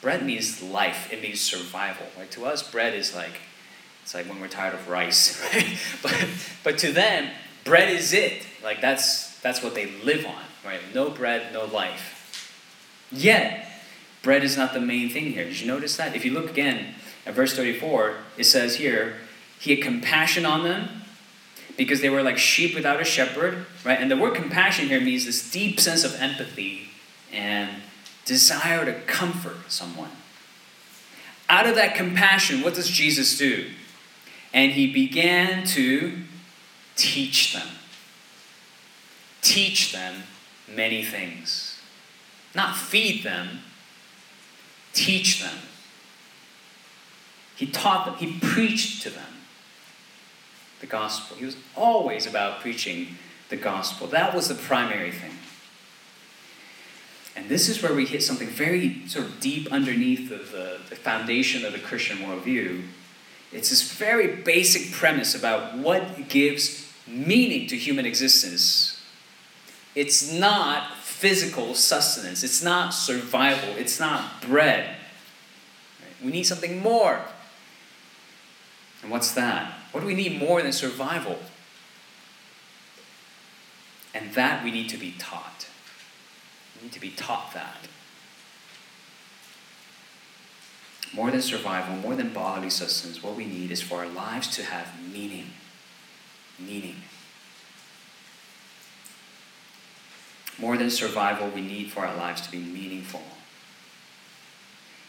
bread 0.00 0.24
means 0.24 0.62
life. 0.62 1.12
It 1.12 1.22
means 1.22 1.40
survival. 1.40 2.06
Right? 2.16 2.30
To 2.32 2.44
us, 2.46 2.70
bread 2.70 2.94
is 2.94 3.14
like, 3.14 3.40
it's 4.02 4.14
like 4.14 4.26
when 4.26 4.40
we're 4.40 4.48
tired 4.48 4.74
of 4.74 4.88
rice, 4.88 5.42
right? 5.52 5.76
But, 6.02 6.28
but 6.62 6.78
to 6.78 6.92
them, 6.92 7.30
bread 7.64 7.90
is 7.90 8.12
it. 8.12 8.46
Like 8.62 8.80
that's 8.80 9.25
that's 9.42 9.62
what 9.62 9.74
they 9.74 9.90
live 10.02 10.26
on, 10.26 10.42
right? 10.64 10.80
No 10.94 11.10
bread, 11.10 11.52
no 11.52 11.64
life. 11.64 12.12
Yet, 13.12 13.68
bread 14.22 14.42
is 14.42 14.56
not 14.56 14.72
the 14.74 14.80
main 14.80 15.08
thing 15.08 15.32
here. 15.32 15.44
Did 15.44 15.60
you 15.60 15.66
notice 15.66 15.96
that? 15.96 16.16
If 16.16 16.24
you 16.24 16.32
look 16.32 16.50
again 16.50 16.94
at 17.24 17.34
verse 17.34 17.54
34, 17.54 18.16
it 18.36 18.44
says 18.44 18.76
here, 18.76 19.16
he 19.58 19.74
had 19.74 19.82
compassion 19.82 20.44
on 20.44 20.64
them 20.64 21.02
because 21.76 22.00
they 22.00 22.10
were 22.10 22.22
like 22.22 22.38
sheep 22.38 22.74
without 22.74 23.00
a 23.00 23.04
shepherd, 23.04 23.66
right? 23.84 24.00
And 24.00 24.10
the 24.10 24.16
word 24.16 24.34
compassion 24.34 24.88
here 24.88 25.00
means 25.00 25.24
this 25.24 25.50
deep 25.50 25.78
sense 25.78 26.04
of 26.04 26.20
empathy 26.20 26.88
and 27.32 27.70
desire 28.24 28.84
to 28.84 28.92
comfort 29.02 29.70
someone. 29.70 30.10
Out 31.48 31.66
of 31.66 31.74
that 31.76 31.94
compassion, 31.94 32.62
what 32.62 32.74
does 32.74 32.88
Jesus 32.88 33.38
do? 33.38 33.70
And 34.52 34.72
he 34.72 34.92
began 34.92 35.64
to 35.66 36.18
teach 36.96 37.52
them. 37.52 37.68
Teach 39.46 39.92
them 39.92 40.24
many 40.68 41.04
things. 41.04 41.78
Not 42.52 42.76
feed 42.76 43.22
them, 43.22 43.60
teach 44.92 45.40
them. 45.40 45.56
He 47.54 47.66
taught 47.66 48.06
them, 48.06 48.16
he 48.16 48.40
preached 48.40 49.02
to 49.02 49.10
them 49.10 49.34
the 50.80 50.86
gospel. 50.86 51.36
He 51.36 51.44
was 51.44 51.56
always 51.76 52.26
about 52.26 52.60
preaching 52.60 53.18
the 53.48 53.56
gospel. 53.56 54.08
That 54.08 54.34
was 54.34 54.48
the 54.48 54.56
primary 54.56 55.12
thing. 55.12 55.38
And 57.36 57.48
this 57.48 57.68
is 57.68 57.80
where 57.80 57.94
we 57.94 58.04
hit 58.04 58.24
something 58.24 58.48
very 58.48 59.06
sort 59.06 59.26
of 59.26 59.38
deep 59.38 59.72
underneath 59.72 60.28
the, 60.28 60.38
the, 60.38 60.80
the 60.90 60.96
foundation 60.96 61.64
of 61.64 61.72
the 61.72 61.78
Christian 61.78 62.18
worldview. 62.18 62.82
It's 63.52 63.70
this 63.70 63.92
very 63.92 64.42
basic 64.42 64.92
premise 64.92 65.36
about 65.36 65.78
what 65.78 66.28
gives 66.28 66.92
meaning 67.06 67.68
to 67.68 67.76
human 67.76 68.06
existence. 68.06 68.95
It's 69.96 70.32
not 70.32 70.94
physical 70.98 71.74
sustenance, 71.74 72.44
it's 72.44 72.62
not 72.62 72.90
survival, 72.90 73.70
it's 73.76 73.98
not 73.98 74.42
bread. 74.42 74.94
We 76.22 76.30
need 76.30 76.44
something 76.44 76.80
more. 76.80 77.22
And 79.02 79.10
what's 79.10 79.32
that? 79.32 79.72
What 79.92 80.02
do 80.02 80.06
we 80.06 80.14
need 80.14 80.38
more 80.38 80.62
than 80.62 80.72
survival? 80.72 81.38
And 84.14 84.32
that 84.34 84.62
we 84.62 84.70
need 84.70 84.88
to 84.90 84.96
be 84.96 85.14
taught. 85.18 85.66
We 86.76 86.84
need 86.84 86.92
to 86.92 87.00
be 87.00 87.10
taught 87.10 87.52
that. 87.54 87.88
More 91.14 91.30
than 91.30 91.40
survival, 91.40 91.96
more 91.96 92.14
than 92.14 92.32
bodily 92.32 92.70
sustenance, 92.70 93.22
what 93.22 93.34
we 93.34 93.46
need 93.46 93.70
is 93.70 93.80
for 93.80 94.00
our 94.00 94.08
lives 94.08 94.48
to 94.56 94.62
have 94.64 94.88
meaning 95.12 95.52
meaning. 96.58 96.96
More 100.58 100.76
than 100.76 100.90
survival, 100.90 101.48
we 101.48 101.60
need 101.60 101.90
for 101.90 102.06
our 102.06 102.16
lives 102.16 102.40
to 102.42 102.50
be 102.50 102.58
meaningful. 102.58 103.22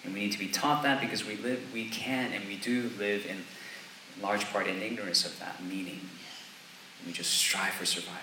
And 0.03 0.13
we 0.13 0.21
need 0.21 0.31
to 0.33 0.39
be 0.39 0.47
taught 0.47 0.83
that 0.83 1.01
because 1.01 1.25
we 1.25 1.35
live, 1.37 1.61
we 1.73 1.89
can 1.89 2.31
and 2.33 2.45
we 2.47 2.55
do 2.55 2.91
live 2.97 3.25
in 3.25 3.43
large 4.21 4.45
part 4.51 4.67
in 4.67 4.81
ignorance 4.81 5.25
of 5.25 5.39
that 5.39 5.63
meaning. 5.63 6.01
We 7.05 7.13
just 7.13 7.31
strive 7.31 7.73
for 7.73 7.85
survival. 7.85 8.21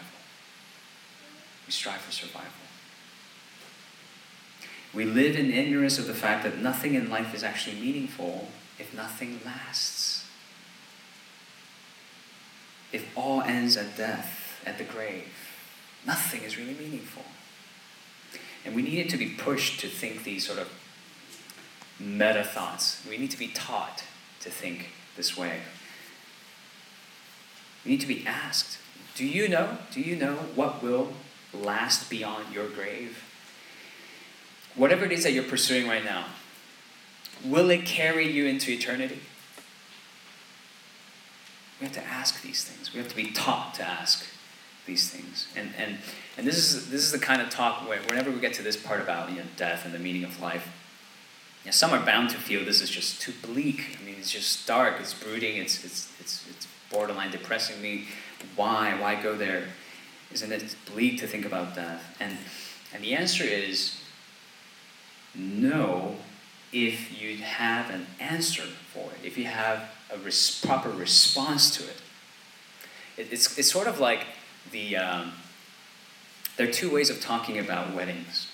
We 1.66 1.73
strive 1.73 2.00
for 2.00 2.12
survival. 2.12 2.50
We 4.93 5.04
live 5.04 5.37
in 5.37 5.52
ignorance 5.52 5.99
of 5.99 6.07
the 6.07 6.14
fact 6.14 6.45
that 6.45 6.59
nothing 6.59 6.95
in 6.95 7.11
life 7.11 7.35
is 7.35 7.43
actually 7.43 7.81
meaningful 7.81 8.49
if 8.78 8.95
nothing 8.95 9.40
lasts. 9.45 10.26
If 12.93 13.07
all 13.16 13.43
ends 13.43 13.76
at 13.76 13.97
death, 13.97 14.62
at 14.64 14.78
the 14.78 14.85
grave, 14.85 15.44
nothing 16.07 16.43
is 16.43 16.59
really 16.59 16.75
meaningful. 16.75 17.25
And 18.65 18.75
we 18.75 18.83
needed 18.83 19.09
to 19.11 19.17
be 19.17 19.31
pushed 19.31 19.81
to 19.81 19.89
think 19.89 20.25
these 20.25 20.47
sort 20.47 20.59
of 20.59 20.73
meta 21.99 22.45
thoughts. 22.45 23.05
We 23.09 23.19
need 23.19 23.31
to 23.31 23.39
be 23.39 23.49
taught 23.49 24.05
to 24.41 24.51
think 24.51 24.91
this 25.17 25.37
way. 25.37 25.61
We 27.85 27.93
need 27.93 28.01
to 28.01 28.07
be 28.07 28.27
asked 28.27 28.79
Do 29.15 29.25
you 29.25 29.47
know? 29.49 29.79
Do 29.93 30.01
you 30.01 30.17
know 30.17 30.35
what 30.55 30.83
will 30.83 31.13
last 31.53 32.11
beyond 32.11 32.53
your 32.53 32.69
grave? 32.69 33.23
Whatever 34.75 35.05
it 35.05 35.13
is 35.13 35.23
that 35.23 35.31
you're 35.33 35.45
pursuing 35.45 35.87
right 35.87 36.05
now, 36.05 36.25
will 37.45 37.71
it 37.71 37.85
carry 37.85 38.29
you 38.29 38.47
into 38.47 38.73
eternity? 38.73 39.21
We 41.79 41.87
have 41.87 41.95
to 41.95 42.05
ask 42.05 42.43
these 42.43 42.65
things. 42.65 42.93
We 42.93 42.99
have 42.99 43.09
to 43.09 43.15
be 43.15 43.31
taught 43.31 43.75
to 43.75 43.85
ask 43.85 44.27
these 44.87 45.11
things. 45.11 45.49
And, 45.57 45.71
and, 45.79 45.99
and 46.37 46.47
this, 46.47 46.57
is, 46.57 46.91
this 46.91 47.03
is 47.03 47.12
the 47.12 47.19
kind 47.19 47.41
of 47.41 47.50
talk 47.50 47.88
where, 47.88 48.00
whenever 48.03 48.31
we 48.31 48.41
get 48.41 48.55
to 48.55 48.62
this 48.62 48.76
part 48.76 49.00
about 49.00 49.31
you 49.31 49.37
know, 49.37 49.45
death 49.57 49.85
and 49.85 49.95
the 49.95 49.99
meaning 49.99 50.25
of 50.25 50.41
life, 50.41 50.69
you 51.64 51.69
know, 51.69 51.73
some 51.73 51.93
are 51.93 52.05
bound 52.05 52.31
to 52.31 52.37
feel 52.37 52.64
this 52.64 52.83
is 52.83 52.91
just 52.91 53.21
too 53.21 53.33
bleak. 53.43 53.99
I 54.00 54.05
mean, 54.05 54.17
it's 54.19 54.31
just 54.31 54.67
dark, 54.67 54.97
it's 55.00 55.14
brooding, 55.14 55.57
it's, 55.57 55.85
it's, 55.85 56.12
it's, 56.21 56.45
it's 56.50 56.69
borderline 56.91 57.31
depressing 57.31 57.81
me. 57.81 58.05
Why? 58.57 59.00
Why 59.00 59.21
go 59.21 59.35
there? 59.35 59.64
Isn't 60.33 60.53
it 60.53 60.76
bleak 60.93 61.19
to 61.21 61.26
think 61.26 61.47
about 61.47 61.75
death? 61.75 62.17
And, 62.21 62.37
and 62.93 63.03
the 63.03 63.14
answer 63.14 63.45
is 63.45 64.00
no, 65.35 66.17
if 66.73 67.21
you 67.21 67.38
have 67.38 67.91
an 67.91 68.07
answer 68.21 68.62
for 68.62 69.11
it, 69.12 69.26
if 69.26 69.38
you 69.38 69.45
have 69.45 69.91
a 70.12 70.19
res- 70.19 70.61
proper 70.64 70.91
response 70.91 71.75
to 71.76 71.85
it. 71.85 71.97
it. 73.17 73.29
it's, 73.33 73.59
it's 73.59 73.71
sort 73.71 73.87
of 73.87 74.00
like 74.00 74.26
the, 74.71 74.97
um, 74.97 75.33
there 76.56 76.68
are 76.68 76.73
two 76.73 76.90
ways 76.90 77.11
of 77.11 77.21
talking 77.21 77.59
about 77.59 77.94
weddings. 77.94 78.49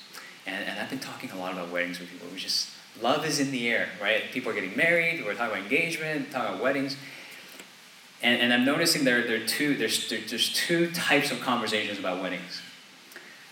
And, 0.46 0.68
and 0.68 0.78
I've 0.78 0.90
been 0.90 0.98
talking 0.98 1.30
a 1.30 1.36
lot 1.36 1.52
about 1.52 1.70
weddings 1.70 2.00
with 2.00 2.10
people. 2.10 2.28
We 2.32 2.38
just, 2.38 2.70
love 3.00 3.24
is 3.24 3.40
in 3.40 3.50
the 3.50 3.68
air, 3.68 3.88
right? 4.00 4.24
People 4.32 4.50
are 4.50 4.54
getting 4.54 4.76
married, 4.76 5.24
we're 5.24 5.34
talking 5.34 5.52
about 5.52 5.62
engagement, 5.62 6.30
talking 6.30 6.54
about 6.54 6.62
weddings. 6.62 6.96
And, 8.22 8.40
and 8.40 8.52
I'm 8.52 8.64
noticing 8.64 9.04
there, 9.04 9.26
there, 9.26 9.42
are 9.42 9.46
two, 9.46 9.76
there's, 9.76 10.08
there, 10.08 10.20
there's 10.28 10.52
two 10.52 10.90
types 10.90 11.30
of 11.30 11.40
conversations 11.40 11.98
about 11.98 12.22
weddings. 12.22 12.60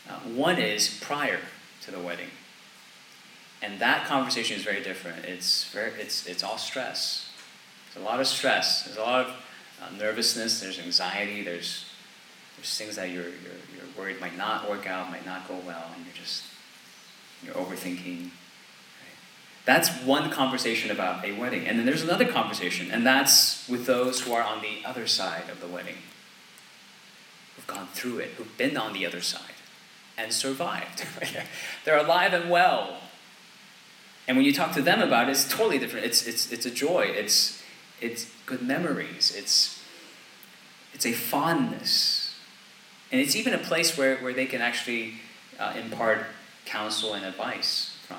Uh, 0.08 0.18
one 0.30 0.58
is 0.58 0.98
prior 1.00 1.40
to 1.82 1.90
the 1.90 1.98
wedding. 1.98 2.28
And 3.62 3.80
that 3.80 4.06
conversation 4.06 4.56
is 4.56 4.62
very 4.62 4.82
different. 4.82 5.24
It's, 5.24 5.64
very, 5.72 5.92
it's, 5.98 6.26
it's 6.26 6.42
all 6.42 6.58
stress. 6.58 7.30
There's 7.86 8.04
a 8.04 8.08
lot 8.08 8.20
of 8.20 8.26
stress. 8.26 8.84
There's 8.84 8.98
a 8.98 9.02
lot 9.02 9.26
of 9.26 9.32
uh, 9.82 9.96
nervousness. 9.98 10.60
There's 10.60 10.78
anxiety. 10.78 11.42
There's, 11.42 11.84
there's 12.58 12.76
things 12.76 12.96
that 12.96 13.10
you're, 13.10 13.24
you're, 13.24 13.60
you're 13.74 13.86
worried 13.96 14.20
might 14.20 14.36
not 14.36 14.68
work 14.68 14.86
out, 14.86 15.10
might 15.10 15.26
not 15.26 15.48
go 15.48 15.56
well, 15.66 15.90
and 15.94 16.04
you're 16.04 16.14
just 16.14 16.44
you're 17.42 17.54
overthinking. 17.54 18.24
Right? 18.24 18.30
That's 19.64 19.90
one 20.04 20.30
conversation 20.30 20.90
about 20.90 21.24
a 21.24 21.32
wedding. 21.32 21.66
And 21.66 21.78
then 21.78 21.86
there's 21.86 22.02
another 22.02 22.26
conversation, 22.26 22.90
and 22.90 23.06
that's 23.06 23.68
with 23.68 23.86
those 23.86 24.20
who 24.20 24.32
are 24.32 24.42
on 24.42 24.60
the 24.60 24.84
other 24.84 25.06
side 25.06 25.48
of 25.50 25.60
the 25.60 25.66
wedding, 25.66 25.96
who've 27.56 27.66
gone 27.66 27.88
through 27.92 28.18
it, 28.18 28.30
who've 28.30 28.56
been 28.58 28.76
on 28.76 28.92
the 28.92 29.06
other 29.06 29.20
side 29.20 29.42
and 30.16 30.32
survived. 30.32 31.04
They're 31.84 31.98
alive 31.98 32.32
and 32.32 32.50
well 32.50 32.98
and 34.28 34.36
when 34.36 34.44
you 34.44 34.52
talk 34.52 34.72
to 34.74 34.82
them 34.82 35.00
about 35.00 35.28
it, 35.28 35.30
it's 35.32 35.48
totally 35.48 35.78
different. 35.78 36.04
It's, 36.04 36.26
it's, 36.26 36.52
it's 36.52 36.66
a 36.66 36.70
joy. 36.70 37.06
It's, 37.06 37.62
it's 37.98 38.30
good 38.44 38.60
memories. 38.60 39.34
It's, 39.34 39.82
it's 40.92 41.06
a 41.06 41.12
fondness. 41.12 42.27
And 43.10 43.20
it's 43.20 43.34
even 43.34 43.54
a 43.54 43.58
place 43.58 43.96
where, 43.96 44.18
where 44.18 44.34
they 44.34 44.46
can 44.46 44.60
actually 44.60 45.14
uh, 45.58 45.74
impart 45.78 46.26
counsel 46.64 47.14
and 47.14 47.24
advice 47.24 47.96
from. 48.06 48.18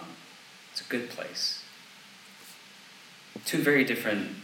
It's 0.71 0.81
a 0.81 0.85
good 0.85 1.09
place. 1.09 1.63
Two 3.45 3.61
very 3.61 3.83
different 3.83 4.35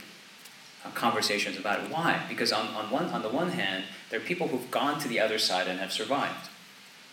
uh, 0.86 0.90
conversations 0.92 1.58
about 1.58 1.84
it. 1.84 1.92
Why? 1.92 2.22
Because 2.30 2.52
on, 2.54 2.68
on, 2.76 2.92
one, 2.92 3.06
on 3.06 3.24
the 3.24 3.30
one 3.30 3.50
hand, 3.50 3.86
there 4.10 4.20
are 4.20 4.24
people 4.24 4.48
who've 4.48 4.70
gone 4.70 5.00
to 5.00 5.08
the 5.08 5.20
other 5.20 5.40
side 5.40 5.68
and 5.68 5.80
have 5.80 5.92
survived. 5.92 6.50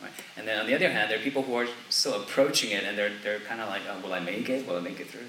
Right? 0.00 0.12
And 0.36 0.46
then 0.46 0.58
on 0.58 0.66
the 0.66 0.74
other 0.74 0.90
hand, 0.90 1.10
there 1.10 1.18
are 1.18 1.22
people 1.22 1.42
who 1.42 1.54
are 1.54 1.68
still 1.88 2.20
approaching 2.20 2.70
it 2.70 2.84
and 2.84 2.98
they're, 2.98 3.12
they're 3.22 3.40
kind 3.40 3.60
of 3.60 3.68
like, 3.68 3.82
oh, 3.90 4.00
will 4.00 4.12
I 4.12 4.20
make 4.20 4.48
it? 4.50 4.66
Will 4.66 4.76
I 4.76 4.80
make 4.80 5.00
it 5.00 5.08
through? 5.08 5.28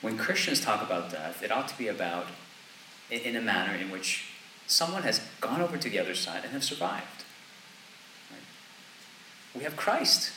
When 0.00 0.16
Christians 0.16 0.60
talk 0.60 0.82
about 0.82 1.10
death, 1.10 1.42
it 1.42 1.50
ought 1.50 1.68
to 1.68 1.76
be 1.76 1.88
about 1.88 2.28
in, 3.10 3.20
in 3.20 3.36
a 3.36 3.40
manner 3.40 3.74
in 3.74 3.90
which 3.90 4.30
someone 4.66 5.02
has 5.02 5.20
gone 5.40 5.60
over 5.60 5.76
to 5.76 5.88
the 5.88 5.98
other 5.98 6.14
side 6.14 6.42
and 6.44 6.52
have 6.52 6.64
survived. 6.64 7.24
Right? 8.30 8.40
We 9.54 9.62
have 9.64 9.76
Christ, 9.76 10.32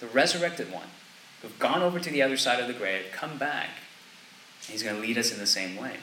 the 0.00 0.06
resurrected 0.06 0.72
one, 0.72 0.88
who've 1.40 1.58
gone 1.58 1.82
over 1.82 1.98
to 1.98 2.10
the 2.10 2.22
other 2.22 2.36
side 2.36 2.60
of 2.60 2.66
the 2.66 2.72
grave, 2.72 3.06
come 3.12 3.38
back. 3.38 3.70
And 4.62 4.72
he's 4.72 4.82
going 4.82 4.96
to 4.96 5.02
lead 5.02 5.18
us 5.18 5.32
in 5.32 5.38
the 5.38 5.46
same 5.46 5.76
way. 5.76 5.96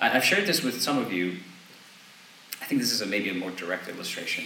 I've 0.00 0.24
shared 0.24 0.46
this 0.46 0.62
with 0.62 0.80
some 0.80 0.98
of 0.98 1.12
you 1.12 1.36
I 2.60 2.66
think 2.66 2.80
this 2.80 2.92
is 2.92 3.00
a, 3.00 3.06
maybe 3.06 3.30
a 3.30 3.34
more 3.34 3.50
direct 3.50 3.88
illustration. 3.88 4.44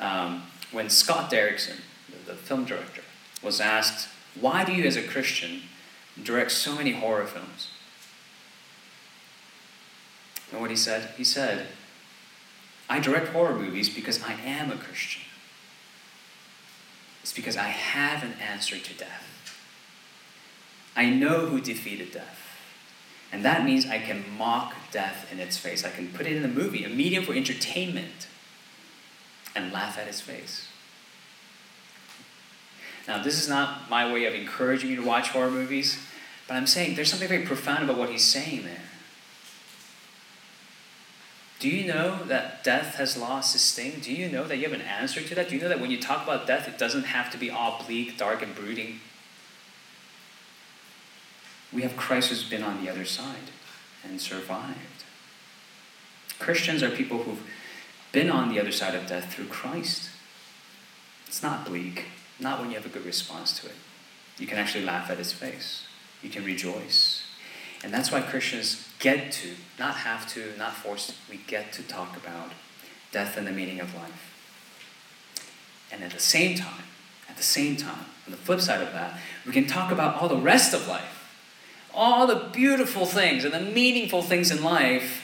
Um, 0.00 0.42
when 0.72 0.90
Scott 0.90 1.30
Derrickson, 1.30 1.80
the, 2.08 2.32
the 2.32 2.34
film 2.34 2.64
director, 2.64 3.02
was 3.42 3.60
asked, 3.60 4.08
Why 4.38 4.64
do 4.64 4.72
you, 4.72 4.84
as 4.84 4.96
a 4.96 5.02
Christian, 5.02 5.62
direct 6.22 6.52
so 6.52 6.74
many 6.74 6.92
horror 6.92 7.26
films? 7.26 7.70
And 10.54 10.60
what 10.60 10.70
he 10.70 10.76
said? 10.76 11.10
He 11.16 11.24
said, 11.24 11.66
I 12.88 13.00
direct 13.00 13.30
horror 13.30 13.58
movies 13.58 13.90
because 13.90 14.22
I 14.22 14.34
am 14.34 14.70
a 14.70 14.76
Christian. 14.76 15.22
It's 17.22 17.32
because 17.32 17.56
I 17.56 17.64
have 17.64 18.22
an 18.22 18.34
answer 18.34 18.78
to 18.78 18.94
death. 18.94 19.58
I 20.94 21.10
know 21.10 21.46
who 21.46 21.60
defeated 21.60 22.12
death. 22.12 22.40
And 23.32 23.44
that 23.44 23.64
means 23.64 23.84
I 23.84 23.98
can 23.98 24.24
mock 24.38 24.74
death 24.92 25.26
in 25.32 25.40
its 25.40 25.56
face. 25.56 25.84
I 25.84 25.90
can 25.90 26.06
put 26.12 26.24
it 26.24 26.36
in 26.36 26.44
a 26.44 26.48
movie, 26.48 26.84
a 26.84 26.88
medium 26.88 27.24
for 27.24 27.32
entertainment, 27.32 28.28
and 29.56 29.72
laugh 29.72 29.98
at 29.98 30.06
its 30.06 30.20
face. 30.20 30.68
Now, 33.08 33.20
this 33.24 33.42
is 33.42 33.48
not 33.48 33.90
my 33.90 34.12
way 34.12 34.26
of 34.26 34.34
encouraging 34.34 34.90
you 34.90 34.96
to 34.96 35.02
watch 35.02 35.30
horror 35.30 35.50
movies, 35.50 35.98
but 36.46 36.54
I'm 36.54 36.68
saying 36.68 36.94
there's 36.94 37.10
something 37.10 37.26
very 37.26 37.44
profound 37.44 37.82
about 37.82 37.98
what 37.98 38.10
he's 38.10 38.22
saying 38.22 38.62
there. 38.62 38.82
Do 41.64 41.70
you 41.70 41.86
know 41.86 42.22
that 42.24 42.62
death 42.62 42.96
has 42.96 43.16
lost 43.16 43.54
its 43.54 43.64
sting? 43.64 44.00
Do 44.02 44.12
you 44.12 44.28
know 44.28 44.44
that 44.44 44.58
you 44.58 44.64
have 44.64 44.78
an 44.78 44.82
answer 44.82 45.22
to 45.22 45.34
that? 45.34 45.48
Do 45.48 45.54
you 45.56 45.62
know 45.62 45.70
that 45.70 45.80
when 45.80 45.90
you 45.90 45.98
talk 45.98 46.22
about 46.22 46.46
death, 46.46 46.68
it 46.68 46.76
doesn't 46.76 47.04
have 47.04 47.30
to 47.30 47.38
be 47.38 47.50
all 47.50 47.82
bleak, 47.86 48.18
dark, 48.18 48.42
and 48.42 48.54
brooding? 48.54 49.00
we 51.74 51.82
have 51.82 51.96
Christ 51.96 52.28
who's 52.28 52.44
been 52.44 52.62
on 52.62 52.82
the 52.82 52.90
other 52.90 53.04
side 53.04 53.50
and 54.04 54.20
survived. 54.20 55.04
Christians 56.38 56.82
are 56.82 56.90
people 56.90 57.24
who've 57.24 57.42
been 58.12 58.30
on 58.30 58.48
the 58.48 58.60
other 58.60 58.70
side 58.70 58.94
of 58.94 59.06
death 59.06 59.32
through 59.32 59.46
Christ. 59.46 60.10
It's 61.26 61.42
not 61.42 61.66
bleak, 61.66 62.04
not 62.38 62.60
when 62.60 62.70
you 62.70 62.76
have 62.76 62.86
a 62.86 62.90
good 62.90 63.04
response 63.04 63.58
to 63.60 63.66
it. 63.66 63.74
You 64.38 64.46
can 64.46 64.58
actually 64.58 64.84
laugh 64.84 65.10
at 65.10 65.18
his 65.18 65.32
face, 65.32 65.86
you 66.22 66.30
can 66.30 66.44
rejoice. 66.44 67.23
And 67.84 67.92
that's 67.92 68.10
why 68.10 68.22
Christians 68.22 68.88
get 68.98 69.30
to, 69.32 69.50
not 69.78 69.96
have 69.96 70.26
to, 70.32 70.56
not 70.56 70.74
forced, 70.74 71.12
we 71.28 71.36
get 71.46 71.70
to 71.74 71.82
talk 71.82 72.16
about 72.16 72.52
death 73.12 73.36
and 73.36 73.46
the 73.46 73.52
meaning 73.52 73.78
of 73.78 73.94
life. 73.94 74.32
And 75.92 76.02
at 76.02 76.10
the 76.10 76.18
same 76.18 76.56
time, 76.56 76.84
at 77.28 77.36
the 77.36 77.42
same 77.42 77.76
time, 77.76 78.06
on 78.24 78.30
the 78.30 78.38
flip 78.38 78.62
side 78.62 78.80
of 78.80 78.94
that, 78.94 79.18
we 79.44 79.52
can 79.52 79.66
talk 79.66 79.92
about 79.92 80.20
all 80.20 80.28
the 80.30 80.36
rest 80.36 80.72
of 80.72 80.88
life. 80.88 81.30
All 81.92 82.26
the 82.26 82.48
beautiful 82.52 83.04
things 83.04 83.44
and 83.44 83.52
the 83.52 83.60
meaningful 83.60 84.22
things 84.22 84.50
in 84.50 84.64
life, 84.64 85.22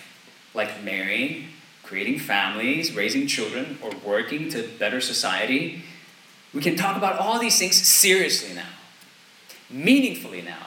like 0.52 0.84
marrying, 0.84 1.46
creating 1.82 2.18
families, 2.18 2.94
raising 2.94 3.26
children, 3.26 3.78
or 3.82 3.90
working 4.04 4.50
to 4.50 4.68
better 4.78 5.00
society, 5.00 5.82
we 6.52 6.60
can 6.60 6.76
talk 6.76 6.98
about 6.98 7.18
all 7.18 7.38
these 7.38 7.58
things 7.58 7.76
seriously 7.76 8.54
now, 8.54 8.68
meaningfully 9.70 10.42
now, 10.42 10.66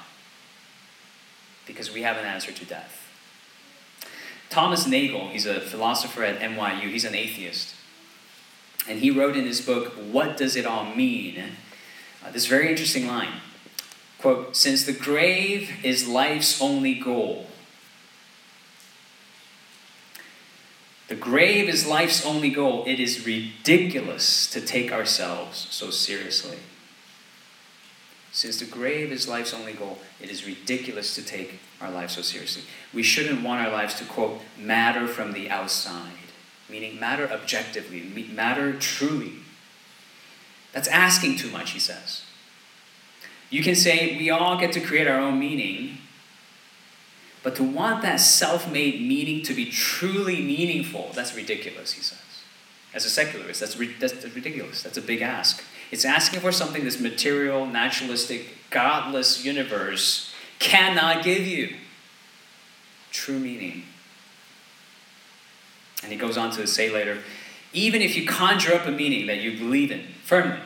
because 1.65 1.91
we 1.91 2.01
have 2.01 2.17
an 2.17 2.25
answer 2.25 2.51
to 2.51 2.65
death. 2.65 2.99
Thomas 4.49 4.85
Nagel, 4.85 5.29
he's 5.29 5.45
a 5.45 5.59
philosopher 5.59 6.23
at 6.23 6.39
NYU, 6.39 6.91
he's 6.91 7.05
an 7.05 7.15
atheist. 7.15 7.75
And 8.87 8.99
he 8.99 9.09
wrote 9.09 9.35
in 9.35 9.45
his 9.45 9.61
book, 9.61 9.93
What 9.93 10.37
Does 10.37 10.55
It 10.55 10.65
All 10.65 10.93
Mean? 10.93 11.41
Uh, 12.23 12.31
this 12.31 12.45
very 12.45 12.69
interesting 12.69 13.07
line. 13.07 13.41
Quote, 14.19 14.55
since 14.55 14.85
the 14.85 14.93
grave 14.93 15.71
is 15.83 16.07
life's 16.07 16.61
only 16.61 16.93
goal, 16.93 17.47
The 21.13 21.19
grave 21.19 21.69
is 21.69 21.85
life's 21.85 22.25
only 22.25 22.49
goal. 22.49 22.85
It 22.87 22.99
is 22.99 23.23
ridiculous 23.23 24.49
to 24.49 24.59
take 24.59 24.91
ourselves 24.91 25.67
so 25.69 25.91
seriously. 25.91 26.57
Since 28.33 28.59
the 28.59 28.65
grave 28.65 29.11
is 29.11 29.27
life's 29.27 29.53
only 29.53 29.73
goal, 29.73 29.99
it 30.19 30.31
is 30.31 30.45
ridiculous 30.45 31.13
to 31.15 31.21
take 31.21 31.59
our 31.79 31.91
lives 31.91 32.15
so 32.15 32.23
seriously. 32.23 32.63
We 32.91 33.03
shouldn't 33.03 33.43
want 33.43 33.61
our 33.61 33.71
lives 33.71 33.93
to, 33.95 34.05
quote, 34.05 34.41
matter 34.57 35.07
from 35.07 35.33
the 35.33 35.51
outside, 35.51 36.11
meaning 36.67 36.99
matter 36.99 37.29
objectively, 37.29 38.01
matter 38.33 38.73
truly. 38.73 39.33
That's 40.71 40.87
asking 40.87 41.37
too 41.37 41.51
much, 41.51 41.71
he 41.71 41.79
says. 41.79 42.23
You 43.51 43.61
can 43.61 43.75
say 43.75 44.17
we 44.17 44.31
all 44.31 44.59
get 44.59 44.73
to 44.73 44.81
create 44.81 45.07
our 45.07 45.19
own 45.19 45.37
meaning, 45.37 45.99
but 47.43 47.55
to 47.57 47.63
want 47.63 48.01
that 48.01 48.19
self 48.19 48.71
made 48.71 48.99
meaning 48.99 49.43
to 49.43 49.53
be 49.53 49.67
truly 49.67 50.41
meaningful, 50.41 51.11
that's 51.13 51.35
ridiculous, 51.35 51.91
he 51.91 52.01
says. 52.01 52.17
As 52.95 53.05
a 53.05 53.09
secularist, 53.09 53.59
that's, 53.59 53.75
that's 53.75 54.35
ridiculous. 54.35 54.81
That's 54.81 54.97
a 54.97 55.01
big 55.03 55.21
ask. 55.21 55.63
It's 55.93 56.05
asking 56.05 56.39
for 56.39 56.51
something 56.51 56.83
this 56.83 56.99
material, 56.99 57.67
naturalistic, 57.67 58.47
godless 58.71 59.45
universe 59.45 60.33
cannot 60.57 61.23
give 61.23 61.45
you 61.45 61.75
true 63.11 63.37
meaning. 63.37 63.83
And 66.01 66.11
he 66.11 66.17
goes 66.17 66.35
on 66.35 66.49
to 66.53 66.65
say 66.65 66.89
later 66.89 67.19
even 67.73 68.01
if 68.01 68.15
you 68.15 68.25
conjure 68.25 68.73
up 68.73 68.87
a 68.87 68.91
meaning 68.91 69.27
that 69.27 69.37
you 69.37 69.55
believe 69.55 69.91
in 69.91 70.07
firmly, 70.23 70.57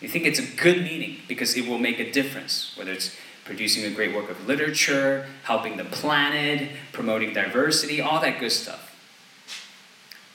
you 0.00 0.08
think 0.08 0.24
it's 0.24 0.40
a 0.40 0.56
good 0.56 0.82
meaning 0.82 1.18
because 1.28 1.56
it 1.56 1.68
will 1.68 1.78
make 1.78 2.00
a 2.00 2.10
difference, 2.10 2.74
whether 2.76 2.90
it's 2.90 3.14
producing 3.44 3.84
a 3.84 3.90
great 3.90 4.12
work 4.12 4.30
of 4.30 4.48
literature, 4.48 5.28
helping 5.44 5.76
the 5.76 5.84
planet, 5.84 6.70
promoting 6.90 7.34
diversity, 7.34 8.00
all 8.00 8.20
that 8.20 8.40
good 8.40 8.50
stuff. 8.50 8.96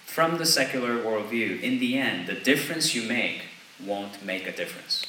From 0.05 0.37
the 0.37 0.45
secular 0.45 1.03
worldview, 1.03 1.61
in 1.61 1.79
the 1.79 1.97
end, 1.97 2.27
the 2.27 2.35
difference 2.35 2.95
you 2.95 3.03
make 3.03 3.48
won't 3.85 4.23
make 4.23 4.47
a 4.47 4.55
difference. 4.55 5.05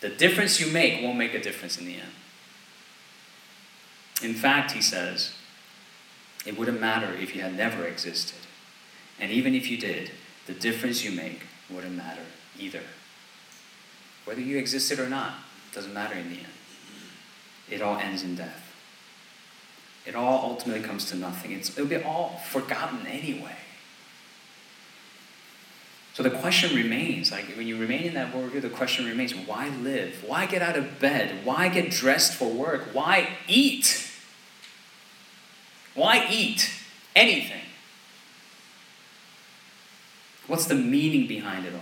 The 0.00 0.08
difference 0.08 0.60
you 0.60 0.72
make 0.72 1.02
won't 1.02 1.18
make 1.18 1.34
a 1.34 1.42
difference 1.42 1.78
in 1.78 1.86
the 1.86 1.94
end. 1.94 2.12
In 4.22 4.34
fact, 4.34 4.72
he 4.72 4.82
says, 4.82 5.32
it 6.46 6.58
wouldn't 6.58 6.80
matter 6.80 7.12
if 7.14 7.34
you 7.34 7.42
had 7.42 7.56
never 7.56 7.84
existed. 7.84 8.38
And 9.18 9.30
even 9.30 9.54
if 9.54 9.70
you 9.70 9.76
did, 9.76 10.10
the 10.46 10.54
difference 10.54 11.04
you 11.04 11.10
make 11.10 11.42
wouldn't 11.68 11.96
matter 11.96 12.22
either. 12.58 12.82
Whether 14.24 14.40
you 14.40 14.58
existed 14.58 14.98
or 14.98 15.08
not, 15.08 15.34
doesn't 15.74 15.92
matter 15.92 16.14
in 16.14 16.30
the 16.30 16.38
end. 16.38 16.46
It 17.70 17.82
all 17.82 17.98
ends 17.98 18.22
in 18.22 18.34
death. 18.34 18.66
It 20.06 20.14
all 20.14 20.50
ultimately 20.50 20.82
comes 20.82 21.04
to 21.10 21.16
nothing. 21.16 21.52
It's, 21.52 21.70
it'll 21.70 21.86
be 21.86 22.02
all 22.02 22.40
forgotten 22.48 23.06
anyway. 23.06 23.56
So 26.20 26.28
the 26.28 26.36
question 26.36 26.76
remains, 26.76 27.32
like 27.32 27.46
when 27.56 27.66
you 27.66 27.78
remain 27.78 28.02
in 28.02 28.12
that 28.12 28.34
worldview, 28.34 28.60
the 28.60 28.68
question 28.68 29.06
remains, 29.06 29.34
why 29.34 29.70
live? 29.70 30.22
Why 30.26 30.44
get 30.44 30.60
out 30.60 30.76
of 30.76 31.00
bed? 31.00 31.46
Why 31.46 31.70
get 31.70 31.90
dressed 31.90 32.34
for 32.34 32.46
work? 32.46 32.90
Why 32.92 33.38
eat? 33.48 34.06
Why 35.94 36.28
eat 36.30 36.70
anything? 37.16 37.62
What's 40.46 40.66
the 40.66 40.74
meaning 40.74 41.26
behind 41.26 41.64
it 41.64 41.72
all? 41.72 41.80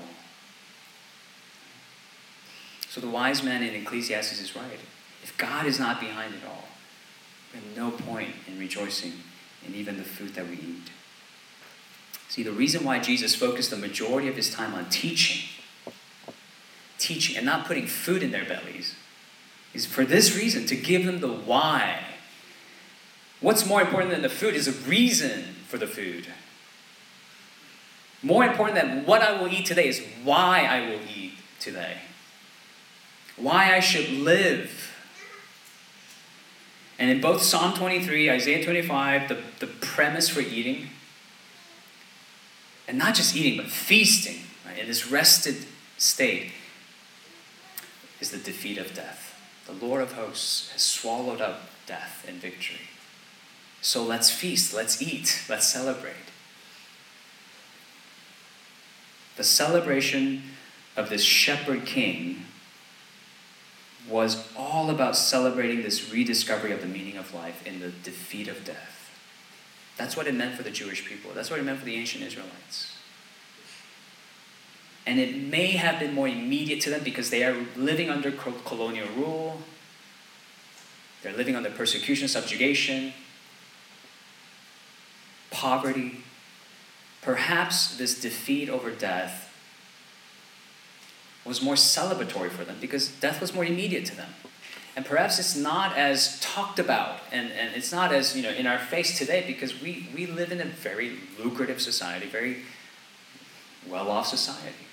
So 2.89 3.01
the 3.01 3.11
wise 3.11 3.43
man 3.43 3.65
in 3.65 3.75
Ecclesiastes 3.75 4.41
is 4.41 4.55
right. 4.55 4.79
If 5.25 5.37
God 5.37 5.67
is 5.67 5.81
not 5.81 5.99
behind 5.99 6.33
it 6.35 6.47
all, 6.47 6.69
we 7.53 7.59
have 7.59 7.77
no 7.77 7.91
point 7.91 8.37
in 8.47 8.57
rejoicing 8.57 9.15
in 9.67 9.75
even 9.75 9.97
the 9.97 10.05
food 10.05 10.37
that 10.37 10.47
we 10.47 10.55
eat. 10.55 10.91
See, 12.29 12.43
the 12.43 12.53
reason 12.53 12.85
why 12.85 12.99
Jesus 12.99 13.35
focused 13.35 13.71
the 13.71 13.77
majority 13.77 14.29
of 14.29 14.37
his 14.37 14.53
time 14.53 14.75
on 14.75 14.91
teaching, 14.91 15.49
teaching, 16.99 17.37
and 17.37 17.47
not 17.47 17.67
putting 17.67 17.87
food 17.87 18.23
in 18.23 18.31
their 18.31 18.45
bellies, 18.45 18.95
is 19.73 19.87
for 19.87 20.05
this 20.05 20.37
reason 20.37 20.67
to 20.67 20.77
give 20.77 21.07
them 21.07 21.21
the 21.21 21.29
why. 21.29 22.05
What's 23.41 23.67
more 23.67 23.81
important 23.81 24.11
than 24.11 24.23
the 24.23 24.29
food 24.29 24.55
is 24.55 24.69
a 24.69 24.73
reason 24.89 25.55
for 25.67 25.79
the 25.79 25.87
food. 25.87 26.27
More 28.23 28.45
important 28.45 28.75
than 28.75 29.07
what 29.07 29.23
I 29.23 29.41
will 29.41 29.49
eat 29.49 29.65
today 29.65 29.89
is 29.89 30.03
why 30.25 30.65
I 30.65 30.91
will 30.91 31.01
eat 31.17 31.35
today. 31.61 31.99
Why 33.37 33.75
I 33.75 33.81
should 33.81 34.11
live. 34.11 34.97
And 36.99 37.11
in 37.11 37.21
both 37.21 37.43
Psalm 37.43 37.75
23, 37.75 38.29
Isaiah 38.29 38.65
25, 38.65 39.29
the, 39.29 39.39
the 39.61 39.69
premise 39.69 40.29
for 40.29 40.41
eating, 40.41 40.91
and 42.89 42.97
not 42.97 43.15
just 43.15 43.37
eating, 43.37 43.59
but 43.59 43.67
feasting, 43.67 44.41
right, 44.67 44.79
in 44.79 44.87
this 44.87 45.11
rested 45.11 45.67
state, 45.99 46.53
is 48.19 48.31
the 48.31 48.39
defeat 48.39 48.79
of 48.79 48.95
death. 48.95 49.39
The 49.67 49.87
Lord 49.87 50.01
of 50.01 50.15
hosts 50.15 50.73
has 50.73 50.83
swallowed 50.83 51.43
up 51.43 51.61
death 51.87 52.25
in 52.27 52.37
victory. 52.37 52.81
So 53.83 54.03
let's 54.03 54.31
feast, 54.31 54.75
let's 54.75 55.03
eat, 55.03 55.45
let's 55.49 55.69
celebrate. 55.69 56.15
The 59.37 59.45
celebration 59.45 60.43
of 60.97 61.11
this 61.11 61.23
shepherd 61.23 61.85
king 61.85 62.45
was 64.09 64.49
all 64.57 64.91
about 64.91 65.15
celebrating 65.15 65.83
this 65.83 66.11
rediscovery 66.11 66.73
of 66.73 66.81
the 66.81 66.87
meaning 66.87 67.19
of 67.19 67.35
life 67.35 67.65
in 67.67 67.81
the 67.81 67.91
defeat 67.91 68.49
of 68.49 68.65
death. 68.65 68.98
That's 69.99 70.17
what 70.17 70.29
it 70.29 70.35
meant 70.35 70.55
for 70.55 70.63
the 70.63 70.71
Jewish 70.71 71.05
people. 71.05 71.33
That's 71.35 71.51
what 71.51 71.59
it 71.59 71.65
meant 71.65 71.81
for 71.81 71.85
the 71.85 71.97
ancient 71.97 72.25
Israelites. 72.25 72.95
And 75.05 75.19
it 75.19 75.37
may 75.37 75.73
have 75.73 75.99
been 75.99 76.15
more 76.15 76.29
immediate 76.29 76.81
to 76.83 76.91
them 76.91 77.03
because 77.03 77.31
they 77.31 77.43
are 77.43 77.57
living 77.77 78.09
under 78.09 78.31
colonial 78.31 79.09
rule. 79.17 79.61
They're 81.23 81.37
living 81.37 81.57
under 81.57 81.71
persecution, 81.71 82.29
subjugation, 82.29 83.13
poverty. 85.51 86.23
Perhaps 87.23 87.97
this 87.97 88.21
defeat 88.21 88.69
over 88.69 88.91
death 88.91 89.47
was 91.45 91.61
more 91.63 91.75
celebratory 91.75 92.51
for 92.51 92.65
them 92.65 92.77
because 92.81 93.09
death 93.09 93.41
was 93.41 93.53
more 93.55 93.65
immediate 93.65 94.05
to 94.05 94.17
them. 94.17 94.29
And 94.99 95.07
perhaps 95.07 95.39
it's 95.39 95.55
not 95.55 95.97
as 95.97 96.41
talked 96.41 96.81
about 96.81 97.21
and, 97.31 97.53
and 97.53 97.73
it's 97.77 97.93
not 97.93 98.13
as 98.13 98.37
you 98.37 98.43
know 98.43 98.51
in 98.51 98.67
our 98.67 98.81
face 98.81 99.17
today 99.17 99.45
because 99.47 99.81
we, 99.81 100.09
we 100.13 100.27
live 100.27 100.51
in 100.51 100.61
a 100.61 100.65
very 100.65 101.19
lucrative 101.39 101.81
society, 101.81 102.27
very 102.27 102.63
well-off 103.89 104.27
society. 104.27 104.89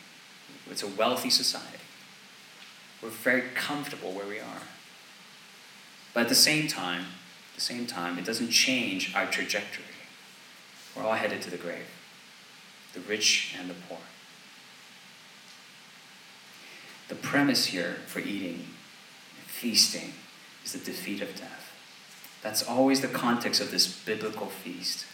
It's 0.69 0.83
a 0.83 0.87
wealthy 0.87 1.31
society. 1.31 1.79
We're 3.01 3.09
very 3.09 3.45
comfortable 3.55 4.11
where 4.11 4.27
we 4.27 4.37
are. 4.37 4.61
But 6.13 6.19
at 6.19 6.29
the 6.29 6.35
same 6.35 6.67
time, 6.67 7.01
at 7.01 7.55
the 7.55 7.61
same 7.61 7.87
time, 7.87 8.19
it 8.19 8.25
doesn't 8.25 8.51
change 8.51 9.11
our 9.15 9.25
trajectory. 9.25 9.85
We're 10.95 11.01
all 11.01 11.13
headed 11.13 11.41
to 11.41 11.49
the 11.49 11.57
grave. 11.57 11.87
The 12.93 12.99
rich 12.99 13.55
and 13.59 13.67
the 13.67 13.75
poor. 13.89 13.97
The 17.07 17.15
premise 17.15 17.65
here 17.65 17.97
for 18.05 18.19
eating, 18.19 18.67
feasting, 19.65 20.13
is 20.63 20.73
the 20.73 20.77
defeat 20.77 21.23
of 21.23 21.35
death. 21.35 21.73
That's 22.43 22.61
always 22.61 23.01
the 23.01 23.07
context 23.07 23.59
of 23.59 23.71
this 23.71 23.87
biblical 23.87 24.45
feast. 24.45 25.07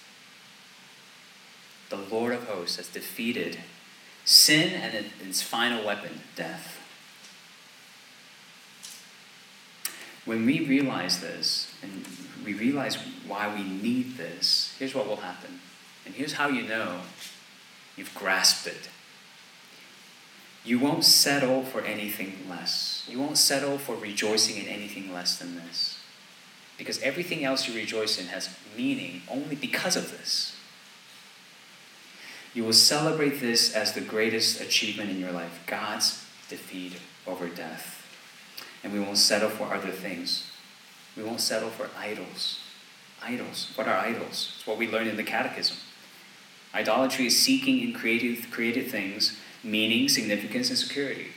The 1.90 1.96
Lord 1.96 2.34
of 2.34 2.50
hosts 2.50 2.76
has 2.76 2.90
defeated 2.90 3.60
sin 4.26 4.74
and 4.74 5.06
its 5.26 5.42
final 5.42 5.86
weapon, 5.86 6.20
death. 6.36 6.82
When 10.26 10.46
we 10.46 10.68
realize 10.68 11.22
this, 11.22 11.74
and 11.82 12.06
we 12.44 12.54
realize 12.54 12.98
why 13.26 13.56
we 13.56 13.64
need 13.64 14.18
this, 14.18 14.76
here's 14.80 14.94
what 14.94 15.08
will 15.08 15.24
happen. 15.32 15.62
And 16.06 16.14
here's 16.14 16.34
how 16.34 16.50
you 16.50 16.64
know 16.64 17.00
you've 17.96 18.14
grasped 18.14 18.68
it 18.68 18.90
you 20.64 20.78
won't 20.78 21.04
settle 21.04 21.64
for 21.64 21.82
anything 21.82 22.34
less. 22.50 23.06
You 23.10 23.20
won't 23.20 23.38
settle 23.38 23.78
for 23.78 23.96
rejoicing 23.96 24.64
in 24.64 24.68
anything 24.68 25.12
less 25.12 25.38
than 25.38 25.56
this. 25.56 26.00
Because 26.78 27.02
everything 27.02 27.44
else 27.44 27.68
you 27.68 27.76
rejoice 27.76 28.20
in 28.20 28.28
has 28.28 28.56
meaning 28.78 29.22
only 29.30 29.56
because 29.56 29.96
of 29.96 30.12
this. 30.12 30.56
You 32.54 32.64
will 32.64 32.74
celebrate 32.74 33.40
this 33.40 33.74
as 33.74 33.94
the 33.94 34.02
greatest 34.02 34.62
achievement 34.62 35.10
in 35.10 35.20
your 35.20 35.32
life 35.32 35.62
God's 35.68 36.26
defeat 36.50 36.94
over 37.26 37.48
death. 37.48 37.98
And 38.84 38.94
we 38.94 39.00
won't 39.00 39.18
settle 39.18 39.50
for 39.50 39.74
other 39.74 39.92
things. 39.92 40.52
We 41.16 41.24
won't 41.24 41.42
settle 41.42 41.70
for 41.70 41.90
idols. 41.98 42.60
Idols. 43.24 43.72
What 43.76 43.88
are 43.88 43.98
idols? 43.98 44.54
It's 44.58 44.68
what 44.68 44.78
we 44.78 44.90
learn 44.90 45.08
in 45.08 45.18
the 45.18 45.24
Catechism. 45.24 45.78
Idolatry 46.74 47.28
is 47.28 47.40
seeking 47.40 47.80
in 47.80 47.94
created, 47.94 48.50
created 48.52 48.90
things 48.90 49.38
meaning, 49.64 50.10
significance, 50.10 50.70
and 50.70 50.78
security. 50.78 51.28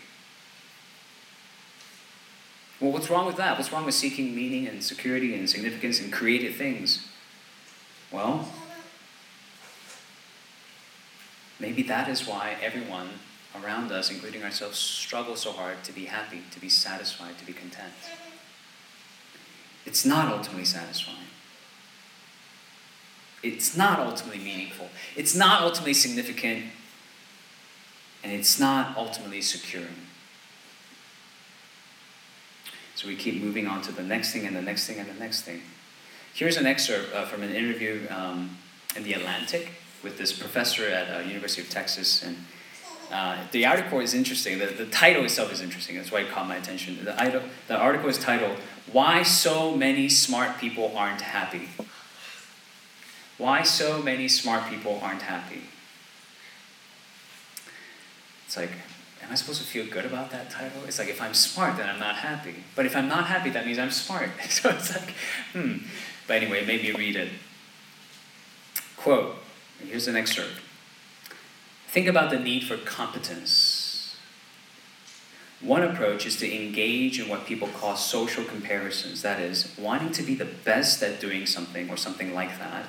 Well, 2.81 2.93
what's 2.93 3.09
wrong 3.09 3.27
with 3.27 3.37
that? 3.37 3.57
What's 3.57 3.73
wrong 3.73 3.85
with 3.85 3.95
seeking 3.95 4.35
meaning 4.35 4.67
and 4.67 4.83
security 4.83 5.35
and 5.35 5.49
significance 5.49 6.01
and 6.01 6.13
created 6.13 6.55
things? 6.55 7.07
Well, 8.11 8.49
Maybe 11.59 11.83
that 11.85 12.09
is 12.09 12.27
why 12.27 12.57
everyone 12.61 13.09
around 13.55 13.93
us, 13.93 14.11
including 14.11 14.43
ourselves, 14.43 14.79
struggle 14.79 15.37
so 15.37 15.53
hard 15.53 15.85
to 15.85 15.93
be 15.93 16.07
happy, 16.07 16.43
to 16.51 16.61
be 16.61 16.69
satisfied, 16.69 17.39
to 17.39 17.47
be 17.47 17.53
content. 17.53 17.93
It's 19.87 20.05
not 20.05 20.33
ultimately 20.33 20.65
satisfying. 20.65 21.29
It's 23.43 23.77
not 23.77 24.01
ultimately 24.01 24.43
meaningful. 24.43 24.89
It's 25.17 25.35
not 25.35 25.63
ultimately 25.63 25.95
significant. 25.95 26.65
And 28.25 28.33
it's 28.33 28.59
not 28.59 28.97
ultimately 28.97 29.43
securing. 29.43 30.07
So 32.95 33.07
we 33.07 33.17
keep 33.17 33.43
moving 33.43 33.67
on 33.67 33.83
to 33.83 33.93
the 33.93 34.03
next 34.03 34.33
thing 34.33 34.47
and 34.47 34.57
the 34.57 34.63
next 34.63 34.87
thing 34.87 34.99
and 34.99 35.09
the 35.09 35.21
next 35.21 35.43
thing. 35.43 35.61
Here's 36.33 36.57
an 36.57 36.67
excerpt 36.67 37.15
uh, 37.15 37.27
from 37.27 37.43
an 37.43 37.55
interview 37.55 38.07
um, 38.09 38.57
in 38.97 39.03
The 39.03 39.13
Atlantic 39.13 39.73
with 40.03 40.17
this 40.17 40.33
professor 40.33 40.89
at 40.89 41.15
uh, 41.15 41.21
University 41.21 41.61
of 41.61 41.69
Texas. 41.69 42.23
And 42.23 42.39
uh, 43.13 43.39
the 43.53 43.67
article 43.67 44.01
is 44.01 44.15
interesting. 44.15 44.59
The, 44.59 44.67
the 44.67 44.87
title 44.87 45.25
itself 45.25 45.53
is 45.53 45.61
interesting. 45.61 45.97
That's 45.97 46.11
why 46.11 46.21
it 46.21 46.31
caught 46.31 46.49
my 46.49 46.57
attention. 46.57 47.05
The, 47.05 47.43
the 47.69 47.77
article 47.77 48.09
is 48.09 48.19
titled, 48.19 48.59
Why 48.91 49.23
So 49.23 49.77
Many 49.77 50.09
Smart 50.09 50.59
People 50.59 50.97
Aren't 50.97 51.21
Happy. 51.21 51.69
Why 53.37 53.63
So 53.63 54.03
Many 54.03 54.29
Smart 54.29 54.71
People 54.71 54.99
Aren't 55.03 55.23
Happy. 55.23 55.65
It's 58.47 58.57
like, 58.57 58.71
am 59.23 59.33
I 59.33 59.35
supposed 59.35 59.61
to 59.61 59.67
feel 59.67 59.87
good 59.87 60.05
about 60.05 60.31
that 60.31 60.51
title? 60.51 60.83
It's 60.87 60.99
like, 60.99 61.09
if 61.09 61.21
I'm 61.21 61.35
smart, 61.35 61.77
then 61.77 61.89
I'm 61.89 61.99
not 61.99 62.17
happy. 62.17 62.65
But 62.75 62.87
if 62.87 62.97
I'm 62.97 63.09
not 63.09 63.27
happy, 63.27 63.51
that 63.51 63.67
means 63.67 63.79
I'm 63.79 63.91
smart. 63.91 64.31
so 64.49 64.71
it's 64.71 64.93
like, 64.93 65.15
hmm. 65.53 65.79
But 66.27 66.43
anyway, 66.43 66.61
it 66.61 66.67
made 66.67 66.83
me 66.83 66.93
read 66.93 67.17
it. 67.17 67.31
Quote, 68.97 69.37
here's 69.87 70.09
an 70.09 70.17
excerpt. 70.17 70.61
Think 71.89 72.07
about 72.07 72.31
the 72.31 72.39
need 72.39 72.65
for 72.65 72.77
competence. 72.77 74.17
One 75.61 75.83
approach 75.83 76.27
is 76.27 76.37
to 76.39 76.55
engage 76.55 77.19
in 77.19 77.29
what 77.29 77.47
people 77.47 77.69
call 77.69 77.97
social 77.97 78.45
comparisons, 78.45 79.23
that 79.23 79.41
is, 79.41 79.73
wanting 79.79 80.13
to 80.13 80.23
be 80.23 80.35
the 80.35 80.45
best 80.45 81.03
at 81.03 81.21
doing 81.21 81.47
something 81.47 81.89
or 81.89 81.97
something 81.97 82.35
like 82.35 82.59
that. 82.59 82.87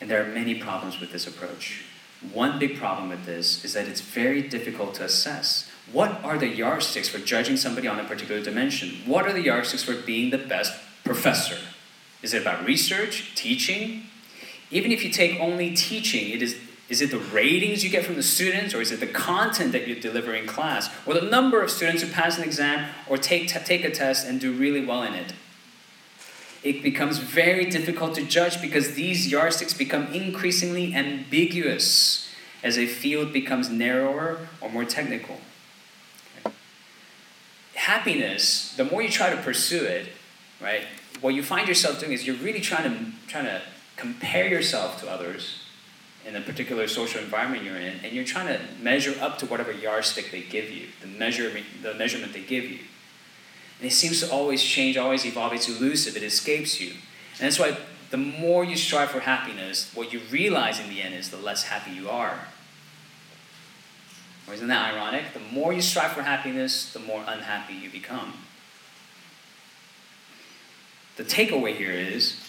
And 0.00 0.10
there 0.10 0.22
are 0.22 0.26
many 0.26 0.56
problems 0.56 1.00
with 1.00 1.12
this 1.12 1.26
approach. 1.26 1.84
One 2.32 2.58
big 2.58 2.76
problem 2.78 3.10
with 3.10 3.26
this 3.26 3.64
is 3.64 3.74
that 3.74 3.86
it's 3.86 4.00
very 4.00 4.42
difficult 4.42 4.94
to 4.94 5.04
assess. 5.04 5.70
What 5.92 6.22
are 6.24 6.36
the 6.36 6.48
yardsticks 6.48 7.08
for 7.08 7.18
judging 7.18 7.56
somebody 7.56 7.86
on 7.86 8.00
a 8.00 8.04
particular 8.04 8.42
dimension? 8.42 8.96
What 9.06 9.26
are 9.26 9.32
the 9.32 9.42
yardsticks 9.42 9.84
for 9.84 9.94
being 9.94 10.30
the 10.30 10.38
best 10.38 10.72
professor? 11.04 11.56
Is 12.22 12.34
it 12.34 12.42
about 12.42 12.66
research, 12.66 13.34
teaching? 13.36 14.02
Even 14.70 14.90
if 14.90 15.04
you 15.04 15.10
take 15.10 15.40
only 15.40 15.74
teaching, 15.74 16.30
it 16.30 16.42
is, 16.42 16.58
is 16.88 17.00
it 17.00 17.10
the 17.10 17.18
ratings 17.18 17.84
you 17.84 17.90
get 17.90 18.04
from 18.04 18.16
the 18.16 18.22
students, 18.22 18.74
or 18.74 18.80
is 18.80 18.90
it 18.90 18.98
the 18.98 19.06
content 19.06 19.70
that 19.72 19.86
you 19.86 19.94
deliver 19.94 20.34
in 20.34 20.46
class, 20.46 20.90
or 21.06 21.14
the 21.14 21.22
number 21.22 21.62
of 21.62 21.70
students 21.70 22.02
who 22.02 22.10
pass 22.10 22.36
an 22.36 22.44
exam 22.44 22.90
or 23.08 23.16
take, 23.16 23.48
t- 23.48 23.60
take 23.60 23.84
a 23.84 23.90
test 23.90 24.26
and 24.26 24.40
do 24.40 24.52
really 24.52 24.84
well 24.84 25.04
in 25.04 25.14
it? 25.14 25.32
It 26.62 26.82
becomes 26.82 27.18
very 27.18 27.66
difficult 27.66 28.14
to 28.16 28.24
judge 28.24 28.60
because 28.60 28.94
these 28.94 29.30
yardsticks 29.30 29.74
become 29.74 30.12
increasingly 30.12 30.94
ambiguous 30.94 32.28
as 32.62 32.76
a 32.76 32.86
field 32.86 33.32
becomes 33.32 33.70
narrower 33.70 34.48
or 34.60 34.68
more 34.68 34.84
technical. 34.84 35.40
Okay. 36.44 36.54
Happiness, 37.74 38.74
the 38.76 38.84
more 38.84 39.02
you 39.02 39.08
try 39.08 39.30
to 39.30 39.40
pursue 39.40 39.84
it, 39.84 40.08
right, 40.60 40.82
what 41.20 41.34
you 41.34 41.42
find 41.42 41.68
yourself 41.68 42.00
doing 42.00 42.12
is 42.12 42.26
you're 42.26 42.36
really 42.36 42.60
trying 42.60 42.90
to, 42.90 43.28
trying 43.28 43.44
to 43.44 43.62
compare 43.96 44.48
yourself 44.48 45.00
to 45.00 45.10
others 45.10 45.60
in 46.26 46.36
a 46.36 46.40
particular 46.40 46.86
social 46.86 47.20
environment 47.22 47.62
you're 47.62 47.76
in, 47.76 48.00
and 48.02 48.12
you're 48.12 48.24
trying 48.24 48.46
to 48.46 48.60
measure 48.82 49.14
up 49.20 49.38
to 49.38 49.46
whatever 49.46 49.72
yardstick 49.72 50.30
they 50.30 50.42
give 50.42 50.70
you, 50.70 50.86
the 51.00 51.06
measurement, 51.06 51.64
the 51.82 51.94
measurement 51.94 52.32
they 52.32 52.42
give 52.42 52.64
you. 52.64 52.80
And 53.78 53.90
it 53.90 53.94
seems 53.94 54.20
to 54.20 54.30
always 54.30 54.62
change, 54.62 54.96
always 54.96 55.24
evolve. 55.24 55.52
It's 55.52 55.68
elusive, 55.68 56.16
it 56.16 56.22
escapes 56.22 56.80
you. 56.80 56.90
And 57.38 57.46
that's 57.46 57.58
why 57.58 57.76
the 58.10 58.16
more 58.16 58.64
you 58.64 58.76
strive 58.76 59.10
for 59.10 59.20
happiness, 59.20 59.90
what 59.94 60.12
you 60.12 60.20
realize 60.30 60.80
in 60.80 60.88
the 60.88 61.02
end 61.02 61.14
is 61.14 61.30
the 61.30 61.36
less 61.36 61.64
happy 61.64 61.92
you 61.92 62.08
are. 62.08 62.48
Or 64.46 64.54
isn't 64.54 64.68
that 64.68 64.94
ironic? 64.94 65.34
The 65.34 65.40
more 65.40 65.72
you 65.72 65.82
strive 65.82 66.12
for 66.12 66.22
happiness, 66.22 66.92
the 66.92 66.98
more 66.98 67.22
unhappy 67.26 67.74
you 67.74 67.90
become. 67.90 68.32
The 71.16 71.24
takeaway 71.24 71.76
here 71.76 71.90
is 71.90 72.40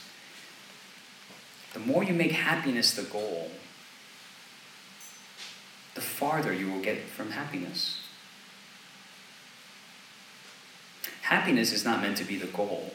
the 1.74 1.80
more 1.80 2.04
you 2.04 2.14
make 2.14 2.32
happiness 2.32 2.94
the 2.94 3.04
goal, 3.04 3.52
the 5.96 6.02
farther 6.02 6.54
you 6.54 6.72
will 6.72 6.82
get 6.82 7.04
from 7.04 7.32
happiness. 7.32 7.99
Happiness 11.30 11.72
is 11.72 11.86
not 11.86 12.02
meant 12.02 12.18
to 12.18 12.24
be 12.24 12.38
the 12.38 12.48
goal. 12.48 12.92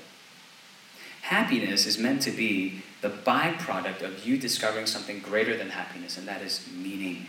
Happiness 1.22 1.86
is 1.86 1.98
meant 1.98 2.20
to 2.22 2.32
be 2.32 2.82
the 3.00 3.08
byproduct 3.08 4.02
of 4.02 4.26
you 4.26 4.36
discovering 4.36 4.86
something 4.86 5.20
greater 5.20 5.56
than 5.56 5.70
happiness, 5.70 6.18
and 6.18 6.26
that 6.26 6.42
is 6.42 6.66
meaning. 6.76 7.28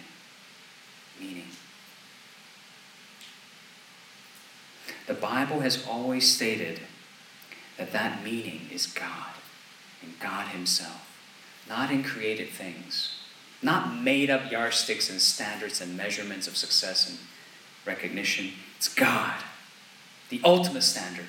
Meaning. 1.20 1.46
The 5.06 5.14
Bible 5.14 5.60
has 5.60 5.86
always 5.88 6.34
stated 6.34 6.80
that 7.78 7.92
that 7.92 8.24
meaning 8.24 8.62
is 8.72 8.88
God 8.88 9.36
and 10.02 10.20
God 10.20 10.48
Himself, 10.48 11.16
not 11.70 11.92
in 11.92 12.02
created 12.04 12.50
things, 12.50 13.20
not 13.62 13.94
made 13.94 14.32
up 14.32 14.52
yardsticks 14.52 15.12
and 15.12 15.22
standards 15.22 15.80
and 15.82 15.96
measurements 15.96 16.48
of 16.48 16.58
success 16.58 17.08
and 17.08 17.20
recognition. 17.86 18.54
It's 18.78 18.90
God, 18.90 19.44
the 20.30 20.42
ultimate 20.44 20.84
standard. 20.84 21.28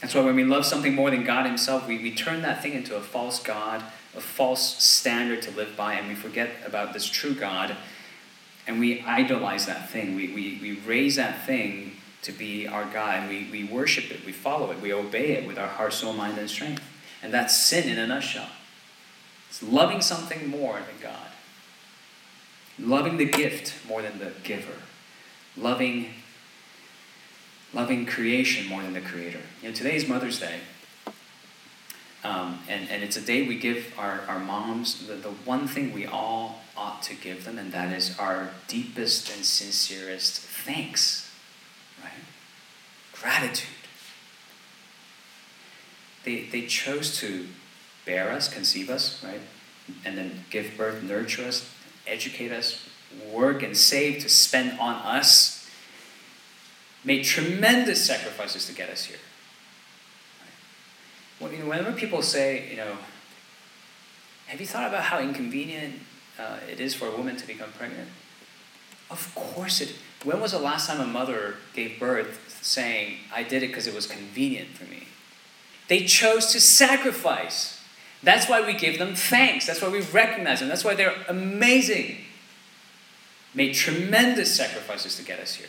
That's 0.00 0.14
why 0.14 0.22
when 0.22 0.36
we 0.36 0.44
love 0.44 0.66
something 0.66 0.94
more 0.94 1.10
than 1.10 1.24
God 1.24 1.46
Himself, 1.46 1.86
we, 1.88 1.98
we 1.98 2.14
turn 2.14 2.42
that 2.42 2.62
thing 2.62 2.74
into 2.74 2.94
a 2.96 3.00
false 3.00 3.42
God, 3.42 3.82
a 4.14 4.20
false 4.20 4.82
standard 4.82 5.42
to 5.42 5.50
live 5.50 5.76
by, 5.76 5.94
and 5.94 6.08
we 6.08 6.14
forget 6.14 6.50
about 6.66 6.92
this 6.92 7.06
true 7.06 7.34
God, 7.34 7.76
and 8.66 8.78
we 8.80 9.00
idolize 9.02 9.66
that 9.66 9.90
thing. 9.90 10.14
We, 10.14 10.28
we, 10.28 10.58
we 10.60 10.72
raise 10.86 11.16
that 11.16 11.46
thing 11.46 11.96
to 12.24 12.32
be 12.32 12.66
our 12.66 12.84
God. 12.84 13.20
And 13.20 13.28
we, 13.28 13.48
we 13.50 13.64
worship 13.64 14.10
it, 14.10 14.24
we 14.24 14.32
follow 14.32 14.70
it, 14.70 14.80
we 14.80 14.92
obey 14.92 15.32
it 15.32 15.46
with 15.46 15.58
our 15.58 15.68
heart, 15.68 15.92
soul, 15.92 16.12
mind, 16.12 16.38
and 16.38 16.50
strength. 16.50 16.82
And 17.22 17.32
that's 17.32 17.56
sin 17.56 17.88
in 17.88 17.98
a 17.98 18.06
nutshell. 18.06 18.48
It's 19.48 19.62
loving 19.62 20.00
something 20.00 20.48
more 20.48 20.74
than 20.74 21.00
God, 21.00 21.28
loving 22.78 23.18
the 23.18 23.24
gift 23.24 23.74
more 23.88 24.02
than 24.02 24.18
the 24.18 24.32
giver, 24.42 24.80
loving, 25.56 26.10
loving 27.72 28.06
creation 28.06 28.66
more 28.68 28.82
than 28.82 28.92
the 28.92 29.00
creator. 29.00 29.40
You 29.62 29.68
know, 29.68 29.74
today 29.74 29.96
is 29.96 30.08
Mother's 30.08 30.40
Day. 30.40 30.60
Um, 32.22 32.60
and, 32.68 32.88
and 32.88 33.02
it's 33.02 33.16
a 33.16 33.20
day 33.20 33.46
we 33.46 33.58
give 33.58 33.92
our, 33.98 34.22
our 34.26 34.38
moms 34.38 35.06
the, 35.06 35.14
the 35.14 35.28
one 35.28 35.68
thing 35.68 35.92
we 35.92 36.06
all 36.06 36.62
ought 36.74 37.02
to 37.02 37.14
give 37.14 37.44
them, 37.44 37.58
and 37.58 37.70
that 37.72 37.92
is 37.92 38.18
our 38.18 38.50
deepest 38.66 39.30
and 39.34 39.44
sincerest 39.44 40.40
thanks 40.40 41.24
right? 42.02 42.12
Gratitude. 43.12 43.68
They, 46.24 46.44
they 46.44 46.62
chose 46.62 47.18
to 47.18 47.46
bear 48.06 48.32
us, 48.32 48.52
conceive 48.52 48.90
us, 48.90 49.22
right? 49.22 49.40
And 50.04 50.16
then 50.16 50.44
give 50.50 50.76
birth, 50.76 51.02
nurture 51.02 51.44
us, 51.44 51.70
educate 52.06 52.52
us, 52.52 52.88
work 53.32 53.62
and 53.62 53.76
save 53.76 54.22
to 54.22 54.28
spend 54.28 54.78
on 54.78 54.94
us. 54.94 55.68
Made 57.04 57.24
tremendous 57.24 58.04
sacrifices 58.04 58.66
to 58.66 58.74
get 58.74 58.88
us 58.88 59.04
here. 59.04 59.18
Well, 61.38 61.52
you 61.52 61.58
know, 61.58 61.68
whenever 61.68 61.92
people 61.92 62.22
say, 62.22 62.70
you 62.70 62.76
know, 62.76 62.96
have 64.46 64.60
you 64.60 64.66
thought 64.66 64.88
about 64.88 65.04
how 65.04 65.20
inconvenient 65.20 66.00
uh, 66.38 66.58
it 66.70 66.80
is 66.80 66.94
for 66.94 67.06
a 67.08 67.10
woman 67.10 67.36
to 67.36 67.46
become 67.46 67.70
pregnant? 67.72 68.08
Of 69.10 69.34
course 69.34 69.80
it. 69.80 69.94
When 70.22 70.40
was 70.40 70.52
the 70.52 70.58
last 70.58 70.88
time 70.88 71.00
a 71.00 71.06
mother 71.06 71.56
gave 71.74 72.00
birth 72.00 72.58
saying, 72.62 73.18
I 73.34 73.42
did 73.42 73.62
it 73.62 73.68
because 73.68 73.86
it 73.86 73.94
was 73.94 74.06
convenient 74.06 74.70
for 74.70 74.84
me? 74.90 75.08
They 75.88 76.04
chose 76.06 76.46
to 76.52 76.60
sacrifice. 76.60 77.82
That's 78.22 78.48
why 78.48 78.64
we 78.64 78.72
give 78.72 78.98
them 78.98 79.14
thanks. 79.14 79.66
That's 79.66 79.82
why 79.82 79.88
we 79.88 80.00
recognize 80.00 80.60
them. 80.60 80.68
That's 80.68 80.84
why 80.84 80.94
they're 80.94 81.14
amazing. 81.28 82.23
Made 83.54 83.74
tremendous 83.74 84.54
sacrifices 84.54 85.16
to 85.16 85.24
get 85.24 85.38
us 85.38 85.54
here. 85.54 85.68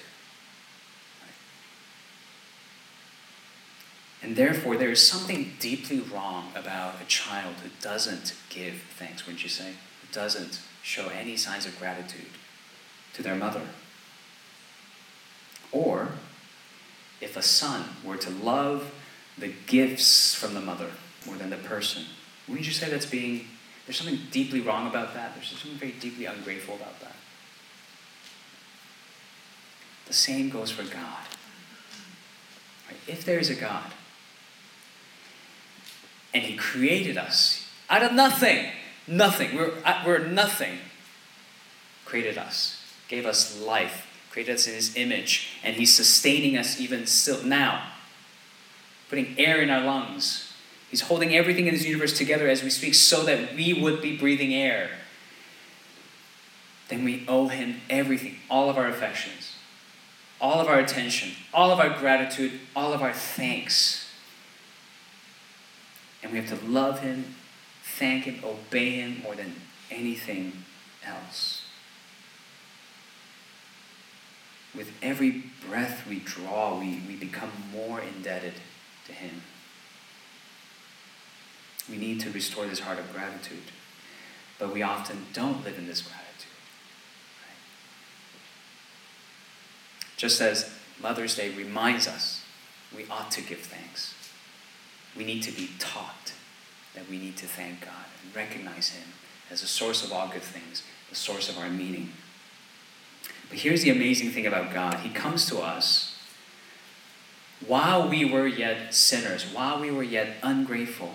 And 4.24 4.36
therefore, 4.36 4.76
there 4.76 4.90
is 4.90 5.06
something 5.06 5.54
deeply 5.60 6.00
wrong 6.00 6.50
about 6.56 6.96
a 7.00 7.06
child 7.06 7.56
who 7.64 7.70
doesn't 7.80 8.34
give 8.50 8.82
thanks, 8.98 9.28
wouldn't 9.28 9.44
you 9.44 9.50
say? 9.50 9.74
Who 10.02 10.12
doesn't 10.12 10.62
show 10.82 11.08
any 11.10 11.36
signs 11.36 11.66
of 11.66 11.78
gratitude 11.80 12.30
to 13.14 13.24
their 13.24 13.36
mother. 13.36 13.62
Or 15.72 16.10
if 17.20 17.36
a 17.36 17.42
son 17.42 17.86
were 18.04 18.18
to 18.18 18.30
love 18.30 18.92
the 19.38 19.52
gifts 19.66 20.36
from 20.36 20.54
the 20.54 20.62
mother 20.62 20.92
more 21.26 21.38
than 21.38 21.50
the 21.50 21.58
person, 21.58 22.04
wouldn't 22.48 22.68
you 22.68 22.74
say 22.74 22.90
that's 22.90 23.06
being 23.06 23.48
There's 23.86 23.98
something 23.98 24.20
deeply 24.32 24.62
wrong 24.62 24.88
about 24.88 25.14
that. 25.14 25.36
There's 25.36 25.50
something 25.50 25.78
very 25.78 25.94
deeply 25.94 26.26
ungrateful 26.26 26.76
about 26.76 27.00
that. 27.02 27.16
The 30.08 30.14
same 30.14 30.50
goes 30.50 30.72
for 30.72 30.84
God. 30.84 31.26
Right? 32.88 33.00
If 33.08 33.26
there 33.26 33.40
is 33.40 33.50
a 33.50 33.56
God, 33.56 33.92
and 36.34 36.44
He 36.44 36.56
created 36.56 37.18
us 37.18 37.68
out 37.90 38.04
of 38.04 38.14
nothing, 38.14 38.68
nothing, 39.08 39.56
we're, 39.56 39.74
uh, 39.84 40.04
we're 40.06 40.20
nothing, 40.20 40.80
created 42.04 42.38
us, 42.38 42.84
gave 43.08 43.26
us 43.26 43.60
life, 43.62 44.08
created 44.30 44.56
us 44.56 44.68
in 44.68 44.74
His 44.76 44.96
image, 44.96 45.58
and 45.64 45.76
He's 45.76 45.96
sustaining 45.96 46.58
us 46.58 46.80
even 46.80 47.08
still 47.08 47.44
now, 47.44 47.92
putting 49.10 49.40
air 49.40 49.62
in 49.62 49.70
our 49.70 49.84
lungs. 49.84 50.52
He's 50.92 51.02
holding 51.02 51.36
everything 51.36 51.68
in 51.68 51.74
this 51.74 51.86
universe 51.86 52.16
together 52.18 52.48
as 52.48 52.64
we 52.64 52.70
speak 52.70 52.94
so 52.94 53.24
that 53.24 53.56
we 53.56 53.74
would 53.74 54.02
be 54.02 54.16
breathing 54.16 54.54
air. 54.54 54.92
Then 56.90 57.04
we 57.04 57.26
owe 57.28 57.48
Him 57.48 57.82
everything, 57.90 58.38
all 58.50 58.70
of 58.70 58.78
our 58.78 58.88
affections 58.88 59.45
all 60.40 60.60
of 60.60 60.68
our 60.68 60.80
attention, 60.80 61.32
all 61.54 61.72
of 61.72 61.80
our 61.80 61.90
gratitude, 61.98 62.60
all 62.76 62.94
of 62.94 63.02
our 63.02 63.14
thanks. 63.14 64.10
And 66.22 66.32
we 66.32 66.40
have 66.40 66.60
to 66.60 66.66
love 66.66 67.00
Him, 67.00 67.36
thank 67.84 68.26
Him, 68.26 68.40
obey 68.44 68.92
Him 68.92 69.22
more 69.24 69.36
than 69.36 69.56
anything 69.90 70.64
else. 71.06 71.64
With 74.76 74.92
every 75.02 75.44
breath 75.68 76.06
we 76.08 76.20
draw, 76.20 76.78
we, 76.78 77.02
we 77.08 77.16
become 77.16 77.52
more 77.72 78.02
indebted 78.02 78.56
to 79.06 79.14
Him. 79.14 79.42
We 81.90 81.98
need 81.98 82.20
to 82.22 82.32
restore 82.32 82.66
this 82.66 82.80
heart 82.80 83.00
of 83.00 83.14
gratitude, 83.14 83.72
but 84.60 84.74
we 84.74 84.82
often 84.82 85.28
don't 85.34 85.64
live 85.64 85.78
in 85.78 85.88
this 85.88 86.02
gratitude. 86.02 86.25
Just 90.18 90.42
as 90.42 90.72
Mother's 91.02 91.36
Day 91.36 91.50
reminds 91.50 92.08
us 92.08 92.44
we 92.96 93.06
ought 93.10 93.32
to 93.32 93.42
give 93.42 93.60
thanks. 93.60 94.14
We 95.16 95.26
need 95.26 95.44
to 95.44 95.52
be 95.52 95.70
taught 95.80 96.34
that 96.94 97.10
we 97.10 97.18
need 97.18 97.38
to 97.38 97.46
thank 97.46 97.82
God 97.82 98.06
and 98.24 98.36
recognize 98.36 98.90
Him 98.90 99.10
as 99.52 99.62
the 99.62 99.68
source 99.68 100.04
of 100.04 100.12
all 100.12 100.28
good 100.28 100.42
things, 100.42 100.84
the 101.10 101.16
source 101.16 101.50
of 101.50 101.58
our 101.58 101.70
meaning. 101.70 102.12
But 103.50 103.60
here's 103.60 103.84
the 103.84 103.92
amazing 103.92 104.32
thing 104.32 104.48
about 104.48 104.74
God 104.74 104.96
He 105.02 105.10
comes 105.10 105.46
to 105.48 105.60
us 105.60 106.16
while 107.66 108.08
we 108.08 108.26
were 108.26 108.48
yet 108.48 108.94
sinners, 108.94 109.46
while 109.54 109.80
we 109.80 109.92
were 109.92 110.04
yet 110.04 110.36
ungrateful, 110.44 111.12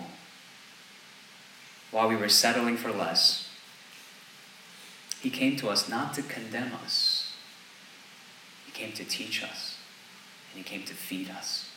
while 1.91 2.09
we 2.09 2.15
were 2.15 2.29
settling 2.29 2.77
for 2.77 2.91
less. 2.91 3.49
He 5.21 5.29
came 5.29 5.55
to 5.57 5.69
us 5.69 5.87
not 5.87 6.13
to 6.15 6.23
condemn 6.23 6.73
us 6.83 7.10
came 8.81 8.93
to 8.93 9.05
teach 9.05 9.43
us, 9.43 9.77
and 10.51 10.63
He 10.63 10.69
came 10.69 10.83
to 10.85 10.93
feed 10.93 11.29
us. 11.29 11.69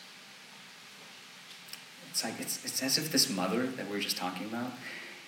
It's 2.11 2.25
like 2.25 2.41
it's, 2.41 2.65
it's 2.65 2.83
as 2.83 2.97
if 2.97 3.13
this 3.13 3.29
mother 3.29 3.67
that 3.67 3.91
we 3.91 3.97
are 3.97 4.01
just 4.01 4.17
talking 4.17 4.47
about, 4.47 4.73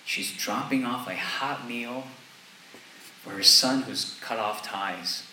she's 0.05 0.35
dropping 0.35 0.85
off 0.85 1.07
a 1.07 1.15
hot 1.15 1.67
meal 1.67 2.05
for 3.21 3.31
her 3.31 3.43
son 3.43 3.83
who's 3.83 4.17
cut 4.21 4.39
off 4.39 4.63
ties, 4.63 5.23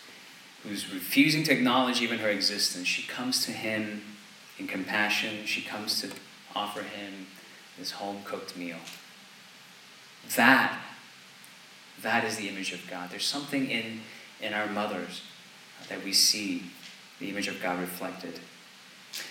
who's 0.63 0.93
refusing 0.93 1.43
to 1.43 1.53
acknowledge 1.53 2.01
even 2.01 2.19
her 2.19 2.29
existence. 2.29 2.87
She 2.87 3.07
comes 3.07 3.45
to 3.45 3.51
him 3.51 4.01
in 4.59 4.67
compassion. 4.67 5.45
She 5.45 5.61
comes 5.61 6.01
to 6.01 6.11
offer 6.53 6.81
him 6.81 7.27
this 7.79 7.91
home 7.91 8.17
cooked 8.25 8.57
meal. 8.57 8.79
That, 10.35 10.77
that 12.01 12.25
is 12.25 12.35
the 12.35 12.49
image 12.49 12.73
of 12.73 12.81
God. 12.89 13.11
There's 13.11 13.25
something 13.25 13.69
in, 13.69 14.01
in 14.41 14.53
our 14.53 14.67
mothers 14.67 15.21
that 15.89 16.03
we 16.03 16.13
see 16.13 16.63
the 17.19 17.29
image 17.29 17.47
of 17.47 17.61
God 17.61 17.79
reflected. 17.79 18.39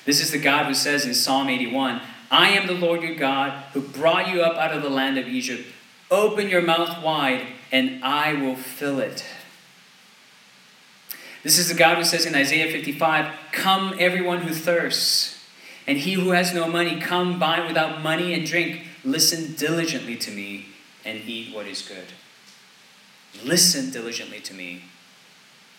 This 0.05 0.21
is 0.21 0.31
the 0.31 0.39
God 0.39 0.67
who 0.67 0.75
says 0.75 1.05
in 1.05 1.15
Psalm 1.15 1.49
81 1.49 2.01
I 2.31 2.51
am 2.51 2.67
the 2.67 2.75
Lord 2.75 3.03
your 3.03 3.15
God 3.15 3.53
who 3.73 3.81
brought 3.81 4.29
you 4.29 4.43
up 4.43 4.57
out 4.57 4.75
of 4.75 4.83
the 4.83 4.91
land 4.91 5.19
of 5.19 5.29
Egypt. 5.29 5.69
Open 6.11 6.49
your 6.49 6.63
mouth 6.63 7.03
wide, 7.03 7.47
and 7.71 8.03
I 8.05 8.35
will 8.35 8.57
fill 8.57 8.99
it. 8.99 9.25
This 11.43 11.59
is 11.59 11.69
the 11.69 11.75
God 11.75 11.99
who 11.99 12.05
says 12.05 12.25
in 12.25 12.35
Isaiah 12.35 12.73
55 12.73 13.33
Come, 13.53 13.95
everyone 13.99 14.43
who 14.43 14.55
thirsts, 14.55 15.47
and 15.87 15.99
he 15.99 16.15
who 16.15 16.31
has 16.31 16.55
no 16.55 16.67
money, 16.67 16.99
come 16.99 17.39
buy 17.39 17.65
without 17.67 18.03
money 18.03 18.33
and 18.33 18.47
drink. 18.47 18.83
Listen 19.05 19.55
diligently 19.55 20.17
to 20.17 20.31
me 20.31 20.67
and 21.05 21.21
eat 21.27 21.55
what 21.55 21.67
is 21.67 21.83
good. 21.83 22.15
Listen 23.45 23.91
diligently 23.91 24.41
to 24.41 24.55
me 24.55 24.85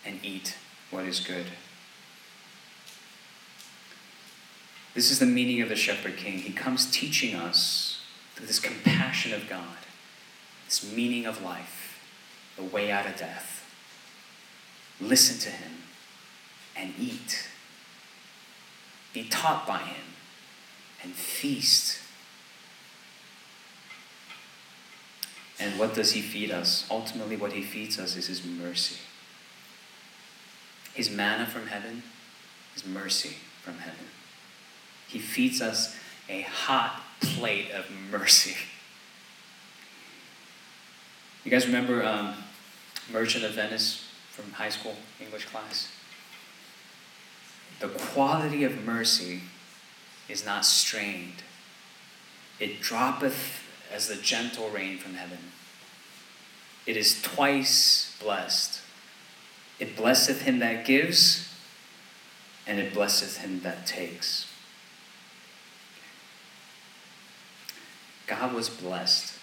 and 0.06 0.20
eat 0.22 0.56
what 0.90 1.04
is 1.04 1.20
good. 1.20 1.46
This 4.94 5.10
is 5.10 5.18
the 5.18 5.26
meaning 5.26 5.60
of 5.60 5.68
the 5.68 5.76
Shepherd 5.76 6.16
King. 6.16 6.38
He 6.38 6.52
comes 6.52 6.90
teaching 6.90 7.34
us 7.34 8.00
through 8.34 8.46
this 8.46 8.58
compassion 8.58 9.34
of 9.34 9.48
God, 9.48 9.76
this 10.64 10.90
meaning 10.94 11.26
of 11.26 11.42
life, 11.42 12.00
the 12.56 12.62
way 12.62 12.90
out 12.90 13.06
of 13.06 13.16
death. 13.16 13.64
Listen 14.98 15.38
to 15.40 15.50
him 15.50 15.72
and 16.74 16.94
eat. 16.98 17.48
Be 19.12 19.24
taught 19.24 19.66
by 19.66 19.78
him 19.78 20.04
and 21.02 21.12
feast. 21.12 22.00
And 25.58 25.78
what 25.78 25.94
does 25.94 26.12
he 26.12 26.20
feed 26.20 26.50
us? 26.50 26.86
Ultimately, 26.90 27.36
what 27.36 27.52
he 27.52 27.62
feeds 27.62 27.98
us 27.98 28.16
is 28.16 28.26
his 28.26 28.44
mercy. 28.44 28.96
His 30.96 31.10
manna 31.10 31.44
from 31.44 31.66
heaven, 31.66 32.02
His 32.72 32.86
mercy 32.86 33.36
from 33.62 33.78
heaven. 33.78 34.06
He 35.06 35.18
feeds 35.18 35.60
us 35.60 35.94
a 36.26 36.40
hot 36.40 37.02
plate 37.20 37.70
of 37.70 37.84
mercy. 38.10 38.56
You 41.44 41.50
guys 41.50 41.66
remember 41.66 42.02
um, 42.02 42.34
Merchant 43.12 43.44
of 43.44 43.52
Venice 43.52 44.08
from 44.30 44.52
high 44.52 44.70
school 44.70 44.96
English 45.20 45.44
class? 45.44 45.92
The 47.80 47.88
quality 47.88 48.64
of 48.64 48.82
mercy 48.82 49.42
is 50.30 50.46
not 50.46 50.64
strained, 50.64 51.42
it 52.58 52.80
droppeth 52.80 53.62
as 53.92 54.08
the 54.08 54.16
gentle 54.16 54.70
rain 54.70 54.96
from 54.96 55.12
heaven. 55.12 55.38
It 56.86 56.96
is 56.96 57.20
twice 57.20 58.16
blessed 58.18 58.80
it 59.78 59.96
blesseth 59.96 60.42
him 60.42 60.58
that 60.60 60.84
gives, 60.84 61.54
and 62.66 62.78
it 62.78 62.94
blesseth 62.94 63.38
him 63.38 63.60
that 63.60 63.86
takes. 63.86 64.46
God 68.26 68.52
was 68.52 68.68
blessed 68.68 69.34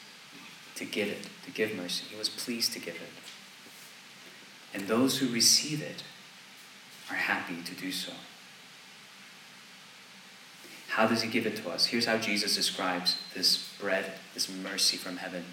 to 0.76 0.86
give 0.86 1.08
it, 1.08 1.28
to 1.46 1.52
give 1.52 1.76
mercy. 1.76 2.06
He 2.10 2.18
was 2.18 2.30
pleased 2.30 2.74
to 2.74 2.80
give 2.80 2.96
it. 2.96 3.10
And 4.74 4.88
those 4.88 5.20
who 5.20 5.32
receive 5.32 5.82
it 5.82 6.04
are 7.10 7.16
happy 7.16 7.62
to 7.64 7.76
do 7.76 7.92
so. 7.92 8.14
How 10.90 11.08
does 11.08 11.22
he 11.22 11.30
give 11.30 11.46
it 11.46 11.56
to 11.58 11.70
us? 11.70 11.88
Here's 11.88 12.06
how 12.06 12.18
Jesus 12.18 12.56
describes 12.56 13.18
this 13.34 13.70
bread, 13.80 14.14
this 14.34 14.50
mercy 14.50 14.98
from 14.98 15.18
heaven. 15.18 15.46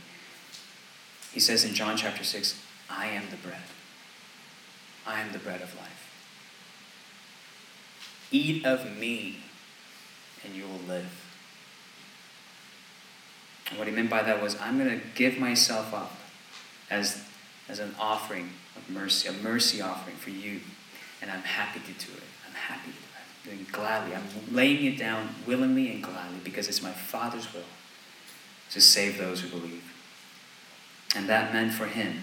He 1.32 1.40
says 1.40 1.64
in 1.64 1.74
John 1.74 1.96
chapter 1.96 2.24
6, 2.24 2.60
I 2.90 3.06
am 3.06 3.24
the 3.30 3.36
bread. 3.36 3.62
Am 5.20 5.32
the 5.32 5.38
bread 5.38 5.60
of 5.60 5.76
life. 5.76 6.08
Eat 8.30 8.64
of 8.64 8.96
me, 8.96 9.40
and 10.42 10.54
you 10.54 10.64
will 10.64 10.80
live. 10.88 11.10
And 13.68 13.78
what 13.78 13.86
he 13.86 13.94
meant 13.94 14.08
by 14.08 14.22
that 14.22 14.40
was, 14.40 14.58
I'm 14.58 14.78
going 14.78 14.98
to 14.98 15.06
give 15.14 15.38
myself 15.38 15.92
up 15.92 16.16
as, 16.90 17.22
as 17.68 17.80
an 17.80 17.94
offering 17.98 18.50
of 18.76 18.88
mercy, 18.88 19.28
a 19.28 19.32
mercy 19.32 19.82
offering 19.82 20.16
for 20.16 20.30
you. 20.30 20.60
And 21.20 21.30
I'm 21.30 21.42
happy 21.42 21.80
to 21.80 22.06
do 22.06 22.12
it. 22.14 22.22
I'm 22.48 22.54
happy. 22.54 22.90
I'm 22.90 23.50
doing 23.50 23.60
it 23.60 23.72
gladly. 23.72 24.16
I'm 24.16 24.24
laying 24.50 24.86
it 24.86 24.96
down 24.96 25.34
willingly 25.46 25.92
and 25.92 26.02
gladly 26.02 26.38
because 26.42 26.66
it's 26.66 26.82
my 26.82 26.92
Father's 26.92 27.52
will 27.52 27.60
to 28.70 28.80
save 28.80 29.18
those 29.18 29.42
who 29.42 29.50
believe. 29.50 29.84
And 31.14 31.28
that 31.28 31.52
meant 31.52 31.74
for 31.74 31.86
him, 31.86 32.22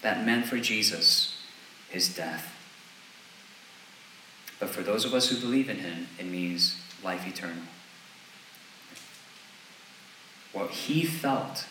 that 0.00 0.26
meant 0.26 0.46
for 0.46 0.58
Jesus 0.58 1.31
his 1.92 2.14
death. 2.14 2.54
But 4.58 4.70
for 4.70 4.82
those 4.82 5.04
of 5.04 5.12
us 5.12 5.28
who 5.28 5.36
believe 5.36 5.68
in 5.68 5.78
him, 5.78 6.08
it 6.18 6.26
means 6.26 6.76
life 7.04 7.26
eternal. 7.26 7.64
What 10.52 10.70
he 10.70 11.04
felt 11.04 11.66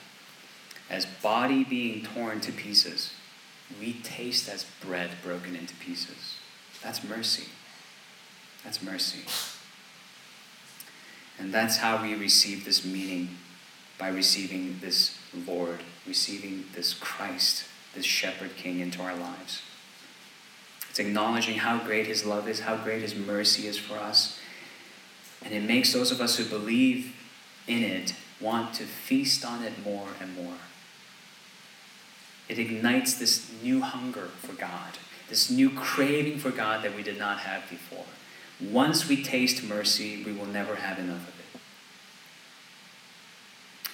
as 0.89 1.05
body 1.05 1.63
being 1.63 2.03
torn 2.03 2.41
to 2.41 2.51
pieces, 2.51 3.13
we 3.79 3.93
taste 3.93 4.49
as 4.49 4.65
bread 4.85 5.11
broken 5.23 5.55
into 5.55 5.73
pieces. 5.75 6.35
That's 6.83 7.03
mercy. 7.03 7.47
That's 8.63 8.83
mercy. 8.83 9.23
And 11.39 11.53
that's 11.53 11.77
how 11.77 12.03
we 12.03 12.13
receive 12.13 12.65
this 12.65 12.85
meaning 12.85 13.29
by 13.97 14.09
receiving 14.09 14.79
this 14.81 15.17
Lord, 15.47 15.79
receiving 16.05 16.65
this 16.75 16.93
Christ, 16.93 17.65
this 17.95 18.05
shepherd 18.05 18.55
king 18.57 18.79
into 18.79 19.01
our 19.01 19.15
lives. 19.15 19.61
It's 20.91 20.99
acknowledging 20.99 21.59
how 21.59 21.77
great 21.77 22.05
his 22.05 22.25
love 22.25 22.49
is, 22.49 22.59
how 22.59 22.75
great 22.75 23.01
his 23.01 23.15
mercy 23.15 23.65
is 23.65 23.77
for 23.77 23.95
us. 23.95 24.37
And 25.41 25.53
it 25.53 25.63
makes 25.63 25.93
those 25.93 26.11
of 26.11 26.19
us 26.19 26.35
who 26.35 26.43
believe 26.43 27.15
in 27.65 27.81
it 27.81 28.13
want 28.41 28.73
to 28.73 28.83
feast 28.83 29.45
on 29.45 29.63
it 29.63 29.71
more 29.85 30.09
and 30.19 30.35
more. 30.35 30.57
It 32.49 32.59
ignites 32.59 33.13
this 33.13 33.49
new 33.63 33.79
hunger 33.79 34.25
for 34.41 34.51
God, 34.51 34.97
this 35.29 35.49
new 35.49 35.69
craving 35.69 36.39
for 36.39 36.51
God 36.51 36.83
that 36.83 36.93
we 36.93 37.03
did 37.03 37.17
not 37.17 37.39
have 37.39 37.69
before. 37.69 38.03
Once 38.59 39.07
we 39.07 39.23
taste 39.23 39.63
mercy, 39.63 40.21
we 40.25 40.33
will 40.33 40.45
never 40.45 40.75
have 40.75 40.99
enough 40.99 41.25
of 41.25 41.39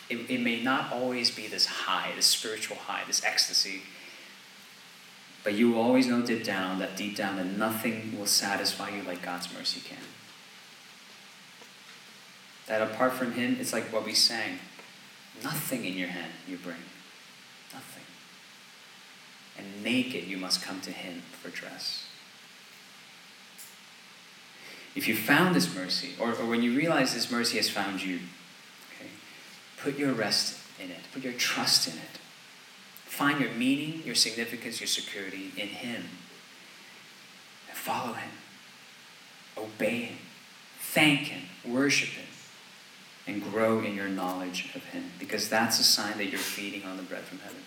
it. 0.09 0.17
It, 0.17 0.31
it 0.31 0.41
may 0.41 0.63
not 0.63 0.91
always 0.91 1.29
be 1.29 1.45
this 1.45 1.67
high, 1.67 2.13
this 2.15 2.25
spiritual 2.25 2.77
high, 2.77 3.03
this 3.05 3.23
ecstasy, 3.23 3.83
but 5.47 5.53
you 5.53 5.71
will 5.71 5.81
always 5.81 6.07
know 6.07 6.21
deep 6.21 6.43
down 6.43 6.79
that 6.79 6.97
deep 6.97 7.15
down 7.15 7.37
that 7.37 7.45
nothing 7.45 8.13
will 8.19 8.25
satisfy 8.25 8.89
you 8.89 9.01
like 9.03 9.21
God's 9.21 9.47
mercy 9.53 9.79
can. 9.79 10.03
That 12.65 12.81
apart 12.81 13.13
from 13.13 13.31
Him, 13.31 13.55
it's 13.57 13.71
like 13.71 13.85
what 13.93 14.03
we 14.03 14.13
sang 14.13 14.59
nothing 15.41 15.85
in 15.85 15.93
your 15.93 16.09
hand 16.09 16.33
you 16.49 16.57
bring. 16.57 16.83
Nothing. 17.73 18.03
And 19.57 19.81
naked 19.81 20.25
you 20.25 20.35
must 20.35 20.61
come 20.61 20.81
to 20.81 20.91
Him 20.91 21.21
for 21.41 21.47
dress. 21.47 22.07
If 24.97 25.07
you 25.07 25.15
found 25.15 25.55
this 25.55 25.73
mercy, 25.73 26.09
or, 26.19 26.33
or 26.33 26.45
when 26.45 26.61
you 26.61 26.75
realize 26.75 27.13
this 27.13 27.31
mercy 27.31 27.55
has 27.55 27.69
found 27.69 28.03
you, 28.03 28.19
okay, 28.91 29.11
put 29.77 29.97
your 29.97 30.11
rest 30.11 30.59
in 30.77 30.91
it, 30.91 30.99
put 31.13 31.23
your 31.23 31.31
trust 31.31 31.87
in 31.87 31.93
it. 31.93 32.19
Find 33.17 33.39
your 33.41 33.49
meaning, 33.49 34.03
your 34.05 34.13
significance, 34.13 34.79
your 34.79 34.87
security 34.87 35.51
in 35.57 35.69
Him. 35.69 36.03
And 37.67 37.75
follow 37.75 38.13
Him. 38.13 38.29
Obey 39.57 40.01
Him. 40.01 40.17
Thank 40.77 41.21
Him. 41.21 41.41
Worship 41.65 42.09
Him. 42.09 42.27
And 43.25 43.51
grow 43.51 43.79
in 43.79 43.95
your 43.95 44.07
knowledge 44.07 44.69
of 44.75 44.83
Him. 44.83 45.13
Because 45.17 45.49
that's 45.49 45.79
a 45.79 45.83
sign 45.83 46.19
that 46.19 46.27
you're 46.27 46.37
feeding 46.37 46.83
on 46.87 46.95
the 46.95 47.01
bread 47.01 47.23
from 47.23 47.39
heaven. 47.39 47.63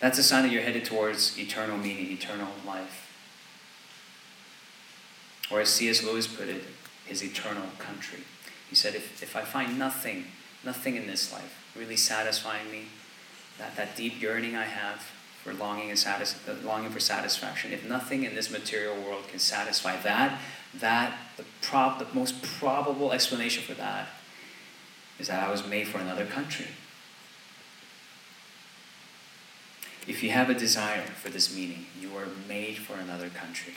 That's 0.00 0.18
a 0.18 0.22
sign 0.22 0.42
that 0.42 0.52
you're 0.52 0.60
headed 0.60 0.84
towards 0.84 1.38
eternal 1.38 1.78
meaning, 1.78 2.12
eternal 2.12 2.50
life. 2.66 3.10
Or 5.50 5.62
as 5.62 5.70
C.S. 5.70 6.04
Lewis 6.04 6.26
put 6.26 6.48
it, 6.48 6.62
his 7.06 7.24
eternal 7.24 7.68
country. 7.78 8.20
He 8.68 8.76
said, 8.76 8.94
if, 8.94 9.22
if 9.22 9.34
I 9.34 9.44
find 9.44 9.78
nothing, 9.78 10.26
nothing 10.62 10.96
in 10.96 11.06
this 11.06 11.32
life 11.32 11.72
really 11.74 11.96
satisfying 11.96 12.70
me, 12.70 12.88
that, 13.58 13.76
that 13.76 13.96
deep 13.96 14.20
yearning 14.20 14.56
I 14.56 14.64
have 14.64 15.04
for 15.42 15.54
longing 15.54 15.90
and 15.90 15.98
satis- 15.98 16.36
uh, 16.48 16.54
longing 16.64 16.90
for 16.90 17.00
satisfaction, 17.00 17.72
if 17.72 17.88
nothing 17.88 18.24
in 18.24 18.34
this 18.34 18.50
material 18.50 18.96
world 18.96 19.28
can 19.28 19.38
satisfy 19.38 19.96
that, 20.02 20.40
that 20.74 21.16
the, 21.36 21.44
the 21.70 22.06
most 22.12 22.42
probable 22.42 23.12
explanation 23.12 23.62
for 23.62 23.74
that 23.74 24.08
is 25.18 25.28
that 25.28 25.46
I 25.46 25.50
was 25.50 25.66
made 25.66 25.88
for 25.88 25.98
another 25.98 26.26
country. 26.26 26.66
If 30.06 30.22
you 30.22 30.30
have 30.30 30.50
a 30.50 30.54
desire 30.54 31.02
for 31.02 31.30
this 31.30 31.54
meaning, 31.54 31.86
you 32.00 32.16
are 32.16 32.28
made 32.48 32.78
for 32.78 32.94
another 32.94 33.28
country. 33.28 33.74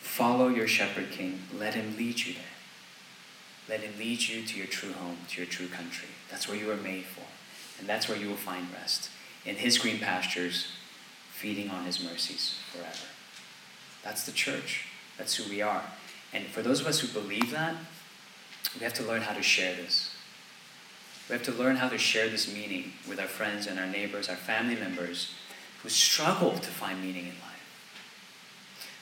Follow 0.00 0.48
your 0.48 0.68
shepherd 0.68 1.10
king. 1.10 1.42
Let 1.58 1.74
him 1.74 1.96
lead 1.96 2.20
you 2.20 2.34
there. 2.34 2.42
Let 3.68 3.80
him 3.80 3.98
lead 3.98 4.22
you 4.22 4.44
to 4.44 4.58
your 4.58 4.66
true 4.66 4.92
home, 4.92 5.18
to 5.28 5.40
your 5.40 5.50
true 5.50 5.68
country. 5.68 6.08
That's 6.30 6.46
where 6.46 6.56
you 6.56 6.66
were 6.66 6.76
made 6.76 7.04
for. 7.04 7.24
And 7.78 7.88
that's 7.88 8.08
where 8.08 8.18
you 8.18 8.28
will 8.28 8.36
find 8.36 8.66
rest. 8.72 9.10
In 9.44 9.56
his 9.56 9.78
green 9.78 9.98
pastures, 9.98 10.68
feeding 11.32 11.70
on 11.70 11.84
his 11.84 12.02
mercies 12.02 12.58
forever. 12.72 13.08
That's 14.02 14.24
the 14.24 14.32
church. 14.32 14.86
That's 15.18 15.34
who 15.34 15.48
we 15.50 15.62
are. 15.62 15.82
And 16.32 16.46
for 16.46 16.62
those 16.62 16.80
of 16.80 16.86
us 16.86 17.00
who 17.00 17.08
believe 17.08 17.50
that, 17.50 17.74
we 18.78 18.84
have 18.84 18.94
to 18.94 19.04
learn 19.04 19.22
how 19.22 19.34
to 19.34 19.42
share 19.42 19.74
this. 19.74 20.14
We 21.28 21.34
have 21.34 21.44
to 21.44 21.52
learn 21.52 21.76
how 21.76 21.88
to 21.88 21.98
share 21.98 22.28
this 22.28 22.52
meaning 22.52 22.92
with 23.08 23.18
our 23.18 23.26
friends 23.26 23.66
and 23.66 23.78
our 23.78 23.86
neighbors, 23.86 24.28
our 24.28 24.36
family 24.36 24.76
members 24.76 25.32
who 25.82 25.88
struggle 25.88 26.52
to 26.52 26.70
find 26.70 27.00
meaning 27.00 27.24
in 27.24 27.32
life, 27.32 28.00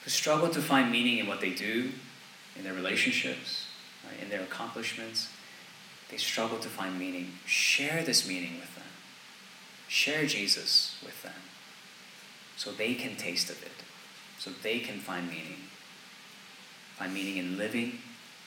who 0.03 0.09
struggle 0.09 0.49
to 0.49 0.61
find 0.61 0.91
meaning 0.91 1.17
in 1.17 1.27
what 1.27 1.41
they 1.41 1.51
do, 1.51 1.91
in 2.57 2.63
their 2.63 2.73
relationships, 2.73 3.67
right, 4.05 4.21
in 4.21 4.29
their 4.29 4.41
accomplishments. 4.41 5.29
They 6.13 6.19
struggle 6.19 6.59
to 6.59 6.69
find 6.69 6.99
meaning. 6.99 7.31
Share 7.47 8.03
this 8.03 8.27
meaning 8.27 8.59
with 8.59 8.75
them. 8.75 8.83
Share 9.87 10.27
Jesus 10.27 10.95
with 11.03 11.23
them 11.23 11.33
so 12.55 12.71
they 12.71 12.93
can 12.93 13.15
taste 13.15 13.49
of 13.49 13.59
it, 13.63 13.81
so 14.37 14.51
they 14.61 14.77
can 14.77 14.99
find 14.99 15.27
meaning. 15.27 15.69
Find 16.99 17.15
meaning 17.15 17.37
in 17.37 17.57
living, 17.57 17.97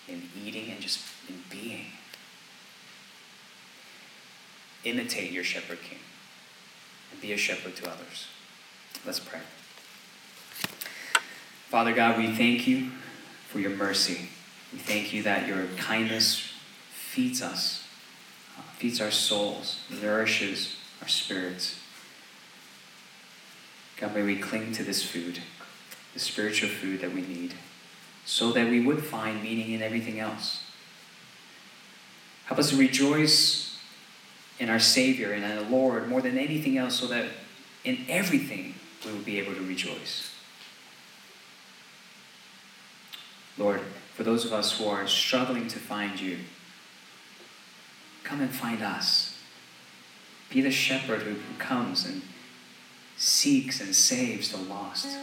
in 0.07 0.29
eating, 0.41 0.71
and 0.71 0.81
just 0.81 1.01
in 1.29 1.43
being 1.51 1.87
imitate 4.85 5.33
your 5.33 5.43
shepherd 5.43 5.83
king 5.83 5.99
and 7.11 7.21
be 7.21 7.33
a 7.33 7.37
shepherd 7.37 7.75
to 7.75 7.91
others. 7.91 8.29
Let's 9.05 9.19
pray. 9.19 9.41
Father 11.67 11.93
God, 11.93 12.17
we 12.17 12.33
thank 12.33 12.69
you 12.69 12.93
for 13.49 13.59
your 13.59 13.73
mercy. 13.73 14.29
We 14.73 14.79
thank 14.79 15.13
you 15.13 15.25
that 15.25 15.49
your 15.49 15.67
kindness 15.79 16.53
feeds 17.17 17.41
us, 17.41 17.83
uh, 18.59 18.63
feeds 18.77 19.01
our 19.01 19.11
souls, 19.11 19.81
nourishes 20.03 20.77
our 21.01 21.09
spirits. 21.09 21.81
God, 23.97 24.15
may 24.15 24.21
we 24.21 24.37
cling 24.37 24.73
to 24.73 24.83
this 24.83 25.03
food, 25.03 25.41
the 26.13 26.21
spiritual 26.21 26.69
food 26.69 27.01
that 27.01 27.15
we 27.15 27.23
need, 27.23 27.55
so 28.27 28.53
that 28.53 28.69
we 28.69 28.81
would 28.81 29.03
find 29.03 29.43
meaning 29.43 29.73
in 29.73 29.81
everything 29.81 30.21
else. 30.21 30.65
Help 32.45 32.61
us 32.61 32.69
to 32.69 32.77
rejoice 32.77 33.79
in 34.59 34.69
our 34.69 34.79
Savior 34.79 35.33
and 35.33 35.43
in 35.43 35.57
the 35.57 35.71
Lord 35.75 36.09
more 36.09 36.21
than 36.21 36.37
anything 36.37 36.77
else, 36.77 36.97
so 36.97 37.07
that 37.07 37.31
in 37.83 38.05
everything 38.11 38.75
we 39.07 39.13
will 39.13 39.21
be 39.21 39.39
able 39.39 39.55
to 39.55 39.67
rejoice. 39.67 40.35
Lord, 43.57 43.81
for 44.13 44.23
those 44.23 44.45
of 44.45 44.53
us 44.53 44.79
who 44.79 44.87
are 44.87 45.07
struggling 45.07 45.67
to 45.69 45.79
find 45.79 46.21
you, 46.21 46.41
come 48.27 48.41
and 48.41 48.51
find 48.51 48.83
us. 48.83 49.39
Be 50.51 50.61
the 50.61 50.71
shepherd 50.71 51.23
who 51.23 51.37
comes 51.59 52.05
and 52.05 52.23
seeks 53.17 53.81
and 53.81 53.95
saves 53.95 54.51
the 54.51 54.59
lost. 54.59 55.17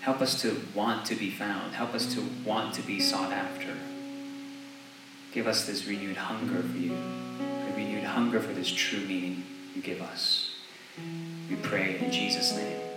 Help 0.00 0.20
us 0.20 0.40
to 0.40 0.62
want 0.74 1.04
to 1.06 1.14
be 1.14 1.30
found. 1.30 1.74
Help 1.74 1.94
us 1.94 2.14
to 2.14 2.22
want 2.44 2.74
to 2.74 2.82
be 2.82 3.00
sought 3.00 3.32
after. 3.32 3.74
Give 5.32 5.46
us 5.46 5.66
this 5.66 5.86
renewed 5.86 6.16
hunger 6.16 6.62
for 6.62 6.76
you, 6.76 6.94
a 6.94 7.72
renewed 7.76 8.04
hunger 8.04 8.40
for 8.40 8.52
this 8.52 8.70
true 8.70 9.00
meaning 9.00 9.44
you 9.74 9.82
give 9.82 10.00
us. 10.00 10.54
We 11.48 11.56
pray 11.56 11.98
in 11.98 12.10
Jesus' 12.10 12.56
name. 12.56 12.89